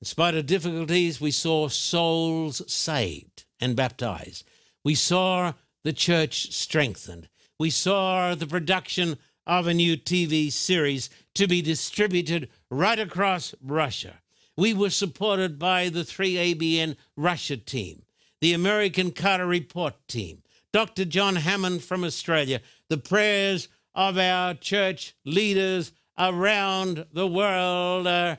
In 0.00 0.06
spite 0.06 0.34
of 0.34 0.46
difficulties, 0.46 1.20
we 1.20 1.30
saw 1.30 1.68
souls 1.68 2.62
saved 2.72 3.44
and 3.60 3.76
baptized. 3.76 4.48
We 4.82 4.94
saw 4.94 5.52
the 5.84 5.92
church 5.92 6.52
strengthened. 6.54 7.28
We 7.58 7.68
saw 7.68 8.34
the 8.34 8.46
production 8.46 9.18
of 9.46 9.66
a 9.66 9.74
new 9.74 9.98
TV 9.98 10.50
series 10.50 11.10
to 11.34 11.46
be 11.46 11.60
distributed 11.60 12.48
right 12.70 12.98
across 12.98 13.54
Russia. 13.62 14.20
We 14.56 14.72
were 14.72 14.88
supported 14.88 15.58
by 15.58 15.90
the 15.90 16.00
3ABN 16.00 16.96
Russia 17.14 17.58
team, 17.58 18.02
the 18.40 18.54
American 18.54 19.10
Carter 19.10 19.46
Report 19.46 19.94
team, 20.08 20.42
Dr. 20.72 21.04
John 21.04 21.36
Hammond 21.36 21.84
from 21.84 22.04
Australia, 22.04 22.62
the 22.88 22.96
prayers 22.96 23.68
of 23.94 24.16
our 24.16 24.54
church 24.54 25.14
leaders 25.26 25.92
around 26.18 27.04
the 27.12 27.26
world. 27.26 28.06
Uh, 28.06 28.36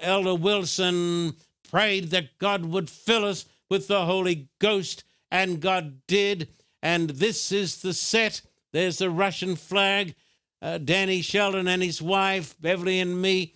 Elder 0.00 0.34
Wilson 0.34 1.34
prayed 1.70 2.10
that 2.10 2.38
God 2.38 2.64
would 2.64 2.90
fill 2.90 3.24
us 3.24 3.46
with 3.68 3.88
the 3.88 4.04
Holy 4.04 4.48
Ghost, 4.58 5.04
and 5.30 5.60
God 5.60 6.00
did. 6.06 6.48
And 6.82 7.10
this 7.10 7.50
is 7.52 7.80
the 7.82 7.94
set. 7.94 8.42
There's 8.72 8.98
the 8.98 9.10
Russian 9.10 9.56
flag. 9.56 10.14
Uh, 10.60 10.78
Danny 10.78 11.22
Shelton 11.22 11.68
and 11.68 11.82
his 11.82 12.00
wife, 12.00 12.54
Beverly 12.60 13.00
and 13.00 13.20
me 13.20 13.54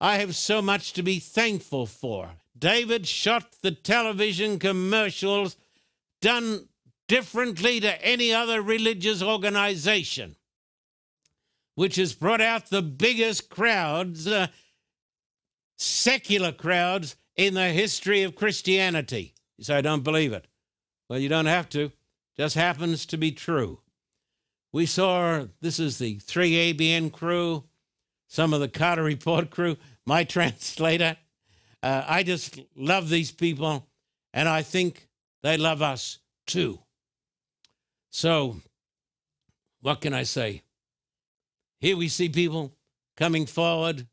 I 0.00 0.16
have 0.16 0.34
so 0.34 0.62
much 0.62 0.94
to 0.94 1.02
be 1.02 1.18
thankful 1.18 1.84
for. 1.84 2.30
David 2.58 3.06
shot 3.06 3.56
the 3.62 3.70
television 3.70 4.58
commercials 4.58 5.56
done 6.22 6.68
differently 7.06 7.80
to 7.80 8.02
any 8.04 8.32
other 8.32 8.62
religious 8.62 9.22
organization, 9.22 10.36
which 11.74 11.96
has 11.96 12.14
brought 12.14 12.40
out 12.40 12.70
the 12.70 12.82
biggest 12.82 13.50
crowds, 13.50 14.26
uh, 14.26 14.46
secular 15.80 16.52
crowds, 16.52 17.16
in 17.40 17.54
the 17.54 17.70
history 17.70 18.22
of 18.22 18.34
Christianity. 18.34 19.32
You 19.56 19.64
say, 19.64 19.76
I 19.76 19.80
don't 19.80 20.04
believe 20.04 20.34
it. 20.34 20.46
Well, 21.08 21.18
you 21.18 21.30
don't 21.30 21.46
have 21.46 21.70
to. 21.70 21.90
Just 22.36 22.54
happens 22.54 23.06
to 23.06 23.16
be 23.16 23.32
true. 23.32 23.80
We 24.72 24.84
saw 24.84 25.46
this 25.62 25.80
is 25.80 25.98
the 25.98 26.16
3ABN 26.18 27.12
crew, 27.12 27.64
some 28.28 28.52
of 28.52 28.60
the 28.60 28.68
Carter 28.68 29.02
Report 29.02 29.50
crew 29.50 29.78
my 30.04 30.24
translator. 30.36 31.16
Uh, 31.82 32.04
I 32.06 32.24
just 32.24 32.60
love 32.76 33.08
these 33.08 33.32
people, 33.32 33.86
and 34.34 34.48
I 34.50 34.60
think 34.60 35.08
they 35.42 35.56
love 35.56 35.80
us 35.80 36.18
too. 36.46 36.78
So, 38.10 38.60
what 39.80 40.02
can 40.02 40.12
I 40.12 40.24
say? 40.24 40.62
Here 41.80 41.96
we 41.96 42.08
see 42.08 42.28
people 42.28 42.74
coming 43.16 43.46
forward. 43.46 44.06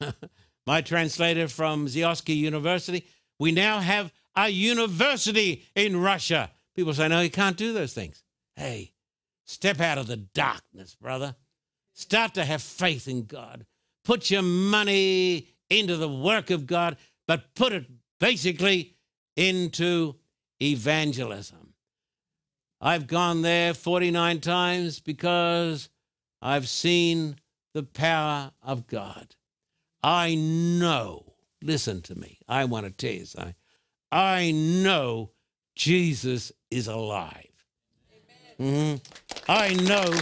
My 0.66 0.80
translator 0.80 1.48
from 1.48 1.86
Zaoksky 1.86 2.36
University. 2.36 3.06
We 3.38 3.52
now 3.52 3.80
have 3.80 4.12
a 4.36 4.48
university 4.48 5.64
in 5.74 6.00
Russia. 6.00 6.50
People 6.74 6.94
say, 6.94 7.08
no, 7.08 7.20
you 7.20 7.30
can't 7.30 7.56
do 7.56 7.72
those 7.72 7.92
things. 7.92 8.22
Hey, 8.56 8.92
step 9.44 9.80
out 9.80 9.98
of 9.98 10.06
the 10.06 10.16
darkness, 10.16 10.94
brother. 10.94 11.36
Start 11.92 12.34
to 12.34 12.44
have 12.44 12.62
faith 12.62 13.06
in 13.08 13.26
God. 13.26 13.66
Put 14.04 14.30
your 14.30 14.42
money 14.42 15.48
into 15.70 15.96
the 15.96 16.08
work 16.08 16.50
of 16.50 16.66
God, 16.66 16.96
but 17.26 17.54
put 17.54 17.72
it 17.72 17.86
basically 18.20 18.96
into 19.36 20.16
evangelism. 20.60 21.74
I've 22.80 23.06
gone 23.06 23.42
there 23.42 23.72
49 23.72 24.40
times 24.40 25.00
because 25.00 25.88
I've 26.42 26.68
seen 26.68 27.36
the 27.72 27.82
power 27.82 28.52
of 28.62 28.86
God. 28.86 29.34
I 30.04 30.34
know, 30.34 31.32
listen 31.62 32.02
to 32.02 32.14
me, 32.14 32.38
I 32.46 32.66
want 32.66 32.84
to 32.84 32.92
tell 32.92 33.18
you 33.18 33.24
something. 33.24 33.54
I 34.12 34.50
know 34.50 35.30
Jesus 35.74 36.52
is 36.70 36.88
alive. 36.88 37.48
Mm-hmm. 38.60 38.96
I 39.48 39.72
know 39.72 40.12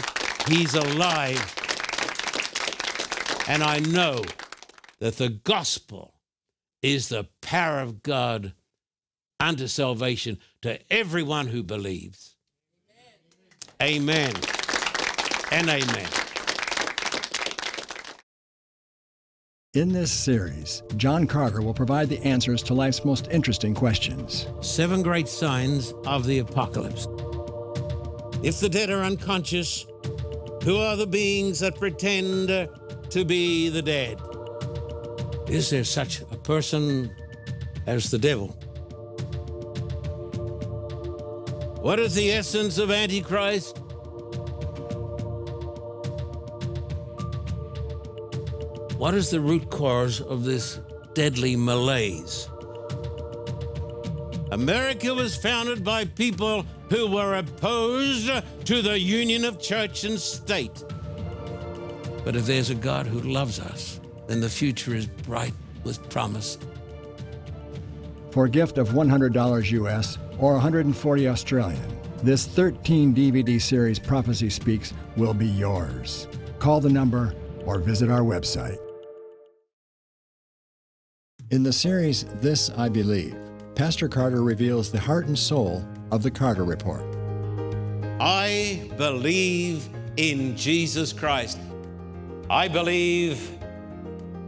he's 0.47 0.75
alive. 0.75 1.59
And 3.49 3.65
I 3.65 3.81
know 3.81 4.23
that 5.01 5.17
the 5.17 5.31
gospel 5.31 6.15
is 6.81 7.09
the 7.09 7.27
power 7.41 7.81
of 7.81 8.05
God 8.05 8.53
unto 9.41 9.67
salvation 9.67 10.39
to 10.63 10.79
everyone 10.93 11.49
who 11.49 11.65
believes. 11.65 12.37
Amen, 13.83 14.33
and 15.51 15.69
amen. 15.69 16.22
In 19.75 19.91
this 19.91 20.13
series, 20.13 20.83
John 20.99 21.27
Carter 21.27 21.63
will 21.63 21.73
provide 21.73 22.11
the 22.11 22.23
answers 22.25 22.63
to 22.65 22.75
life's 22.75 23.07
most 23.07 23.29
interesting 23.31 23.73
questions. 23.73 24.47
Seven 24.61 25.03
great 25.03 25.29
signs 25.29 25.95
of 26.05 26.27
the 26.27 26.41
apocalypse. 26.41 27.09
If 28.43 28.61
the 28.61 28.69
dead 28.69 28.91
are 28.91 29.03
unconscious, 29.03 29.87
who 30.63 30.77
are 30.77 30.95
the 30.95 31.07
beings 31.07 31.61
that 31.61 31.77
pretend 31.77 32.49
to 32.49 33.25
be 33.25 33.71
the 33.71 33.81
dead? 33.81 34.21
Is 35.49 35.71
there 35.71 35.85
such 35.85 36.21
a 36.21 36.37
person 36.37 37.11
as 37.87 38.11
the 38.11 38.19
devil? 38.19 38.49
What 41.81 41.99
is 41.99 42.15
the 42.15 42.31
essence 42.31 42.77
of 42.77 42.91
Antichrist? 42.91 43.82
What 49.03 49.15
is 49.15 49.31
the 49.31 49.41
root 49.41 49.69
cause 49.69 50.21
of 50.21 50.45
this 50.45 50.79
deadly 51.13 51.57
malaise? 51.57 52.49
America 54.53 55.13
was 55.13 55.35
founded 55.35 55.83
by 55.83 56.05
people 56.05 56.65
who 56.89 57.11
were 57.11 57.35
opposed 57.35 58.31
to 58.67 58.81
the 58.81 58.97
union 58.97 59.45
of 59.45 59.61
church 59.61 60.05
and 60.05 60.21
state. 60.21 60.85
But 62.25 62.37
if 62.37 62.47
there's 62.47 62.71
a 62.71 62.77
God 62.77 63.09
who 63.09 63.19
loves 63.23 63.59
us, 63.59 64.01
then 64.29 64.41
the 64.41 64.49
future 64.49 64.95
is 64.95 65.07
bright 65.07 65.55
with 65.83 66.09
promise. 66.09 66.57
For 68.31 68.45
a 68.45 68.49
gift 68.49 68.79
of 68.79 68.91
$100 68.91 69.73
US 69.73 70.17
or 70.39 70.53
140 70.53 71.27
Australian, 71.27 71.99
this 72.23 72.47
13 72.47 73.13
DVD 73.13 73.61
series 73.61 73.99
Prophecy 73.99 74.49
Speaks 74.49 74.95
will 75.17 75.35
be 75.35 75.49
yours. 75.49 76.29
Call 76.61 76.79
the 76.79 76.89
number 76.89 77.35
or 77.67 77.81
visit 77.81 78.09
our 78.09 78.21
website. 78.21 78.79
In 81.53 81.63
the 81.63 81.71
series 81.71 82.25
This 82.41 82.71
I 82.79 82.89
Believe, 82.89 83.37
Pastor 83.75 84.09
Carter 84.09 84.43
reveals 84.43 84.91
the 84.91 84.99
heart 84.99 85.27
and 85.27 85.39
soul 85.39 85.87
of 86.11 86.23
the 86.23 86.31
Carter 86.31 86.65
Report. 86.65 87.03
I 88.19 88.91
believe 88.97 89.87
in 90.17 90.57
Jesus 90.57 91.13
Christ. 91.13 91.59
I 92.49 92.69
believe 92.69 93.51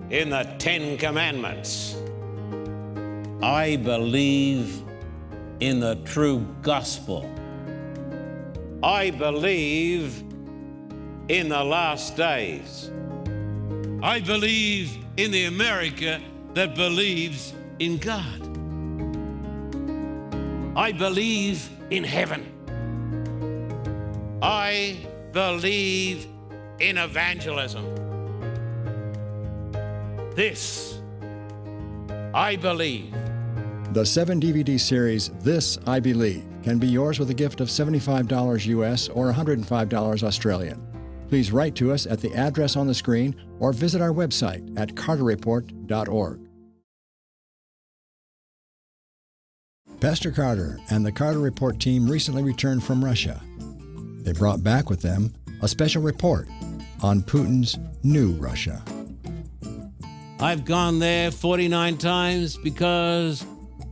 in 0.08 0.30
the 0.30 0.44
Ten 0.58 0.96
Commandments. 0.96 1.94
I 3.42 3.76
believe 3.76 4.82
in 5.60 5.80
the 5.80 5.96
true 6.06 6.46
gospel. 6.62 7.30
I 8.82 9.10
believe 9.10 10.24
in 11.28 11.50
the 11.50 11.64
last 11.64 12.16
days. 12.16 12.90
I 14.02 14.20
believe 14.20 14.96
in 15.18 15.32
the 15.32 15.44
America 15.44 16.18
that 16.54 16.74
believes 16.74 17.52
in 17.78 17.98
God. 17.98 18.40
I 20.76 20.92
believe 20.92 21.68
in 21.90 22.04
heaven. 22.04 22.50
I 24.42 25.06
believe 25.32 26.26
in 26.80 26.98
evangelism. 26.98 27.84
This 30.34 31.00
I 32.34 32.56
believe. 32.56 33.14
The 33.92 34.04
seven 34.04 34.40
DVD 34.40 34.78
series 34.78 35.30
This 35.40 35.78
I 35.86 36.00
Believe 36.00 36.44
can 36.64 36.78
be 36.80 36.88
yours 36.88 37.20
with 37.20 37.30
a 37.30 37.34
gift 37.34 37.60
of 37.60 37.68
$75 37.68 38.66
US 38.66 39.08
or 39.10 39.32
$105 39.32 40.22
Australian. 40.24 40.84
Please 41.28 41.52
write 41.52 41.76
to 41.76 41.92
us 41.92 42.06
at 42.06 42.20
the 42.20 42.34
address 42.34 42.74
on 42.76 42.88
the 42.88 42.94
screen 42.94 43.36
or 43.60 43.72
visit 43.72 44.00
our 44.00 44.12
website 44.12 44.78
at 44.78 44.94
carterreport.org. 44.94 46.43
Pastor 50.04 50.30
Carter 50.30 50.78
and 50.90 51.04
the 51.04 51.10
Carter 51.10 51.38
Report 51.38 51.80
team 51.80 52.06
recently 52.06 52.42
returned 52.42 52.84
from 52.84 53.02
Russia. 53.02 53.40
They 54.18 54.32
brought 54.32 54.62
back 54.62 54.90
with 54.90 55.00
them 55.00 55.32
a 55.62 55.66
special 55.66 56.02
report 56.02 56.46
on 57.02 57.22
Putin's 57.22 57.78
new 58.02 58.32
Russia. 58.32 58.84
I've 60.40 60.66
gone 60.66 60.98
there 60.98 61.30
49 61.30 61.96
times 61.96 62.58
because 62.58 63.46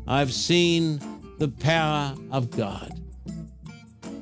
I've 0.06 0.34
seen 0.34 1.00
the 1.38 1.48
power 1.48 2.14
of 2.30 2.50
God. 2.50 2.92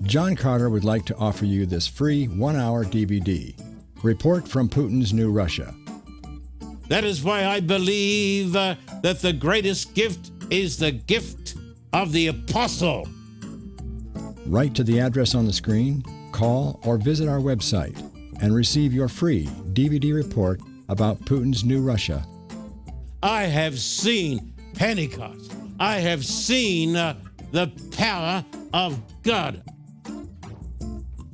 John 0.03 0.37
Carter 0.37 0.71
would 0.71 0.85
like 0.85 1.07
to 1.07 1.17
offer 1.17 1.45
you 1.45 1.67
this 1.67 1.89
free 1.89 2.27
one 2.27 2.55
hour 2.55 2.85
DVD 2.85 3.53
Report 4.05 4.47
from 4.47 4.69
Putin's 4.69 5.13
New 5.13 5.33
Russia. 5.33 5.75
That 6.89 7.03
is 7.03 7.25
why 7.25 7.47
I 7.47 7.59
believe 7.59 8.55
uh, 8.55 8.77
that 9.03 9.19
the 9.23 9.33
greatest 9.33 9.93
gift 9.95 10.31
is 10.51 10.77
the 10.77 10.93
gift 10.93 11.57
of 11.93 12.13
the 12.13 12.29
apostle. 12.29 13.09
Write 14.47 14.75
to 14.75 14.85
the 14.85 15.01
address 15.01 15.35
on 15.35 15.47
the 15.47 15.53
screen, 15.53 16.03
call, 16.33 16.81
or 16.85 16.97
visit 16.97 17.29
our 17.29 17.39
website 17.39 17.97
and 18.41 18.55
receive 18.55 18.93
your 18.93 19.09
free 19.09 19.47
DVD 19.73 20.15
report 20.15 20.61
about 20.89 21.21
Putin's 21.21 21.65
new 21.65 21.81
Russia. 21.81 22.27
I 23.23 23.43
have 23.45 23.79
seen 23.79 24.55
Pentecost. 24.75 25.53
I 25.79 25.99
have 25.99 26.25
seen 26.25 26.97
uh, 26.97 27.17
the 27.53 27.71
power 27.97 28.45
of 28.73 29.01
God. 29.23 29.63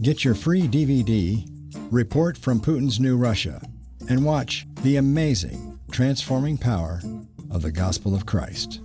Get 0.03 0.25
your 0.25 0.35
free 0.35 0.69
DVD, 0.69 1.49
Report 1.91 2.37
from 2.37 2.61
Putin's 2.61 2.99
New 2.99 3.17
Russia, 3.17 3.63
and 4.09 4.25
watch 4.25 4.67
the 4.83 4.97
amazing, 4.97 5.79
transforming 5.91 6.59
power 6.59 7.01
of 7.51 7.63
the 7.63 7.71
gospel 7.71 8.15
of 8.15 8.27
Christ. 8.27 8.81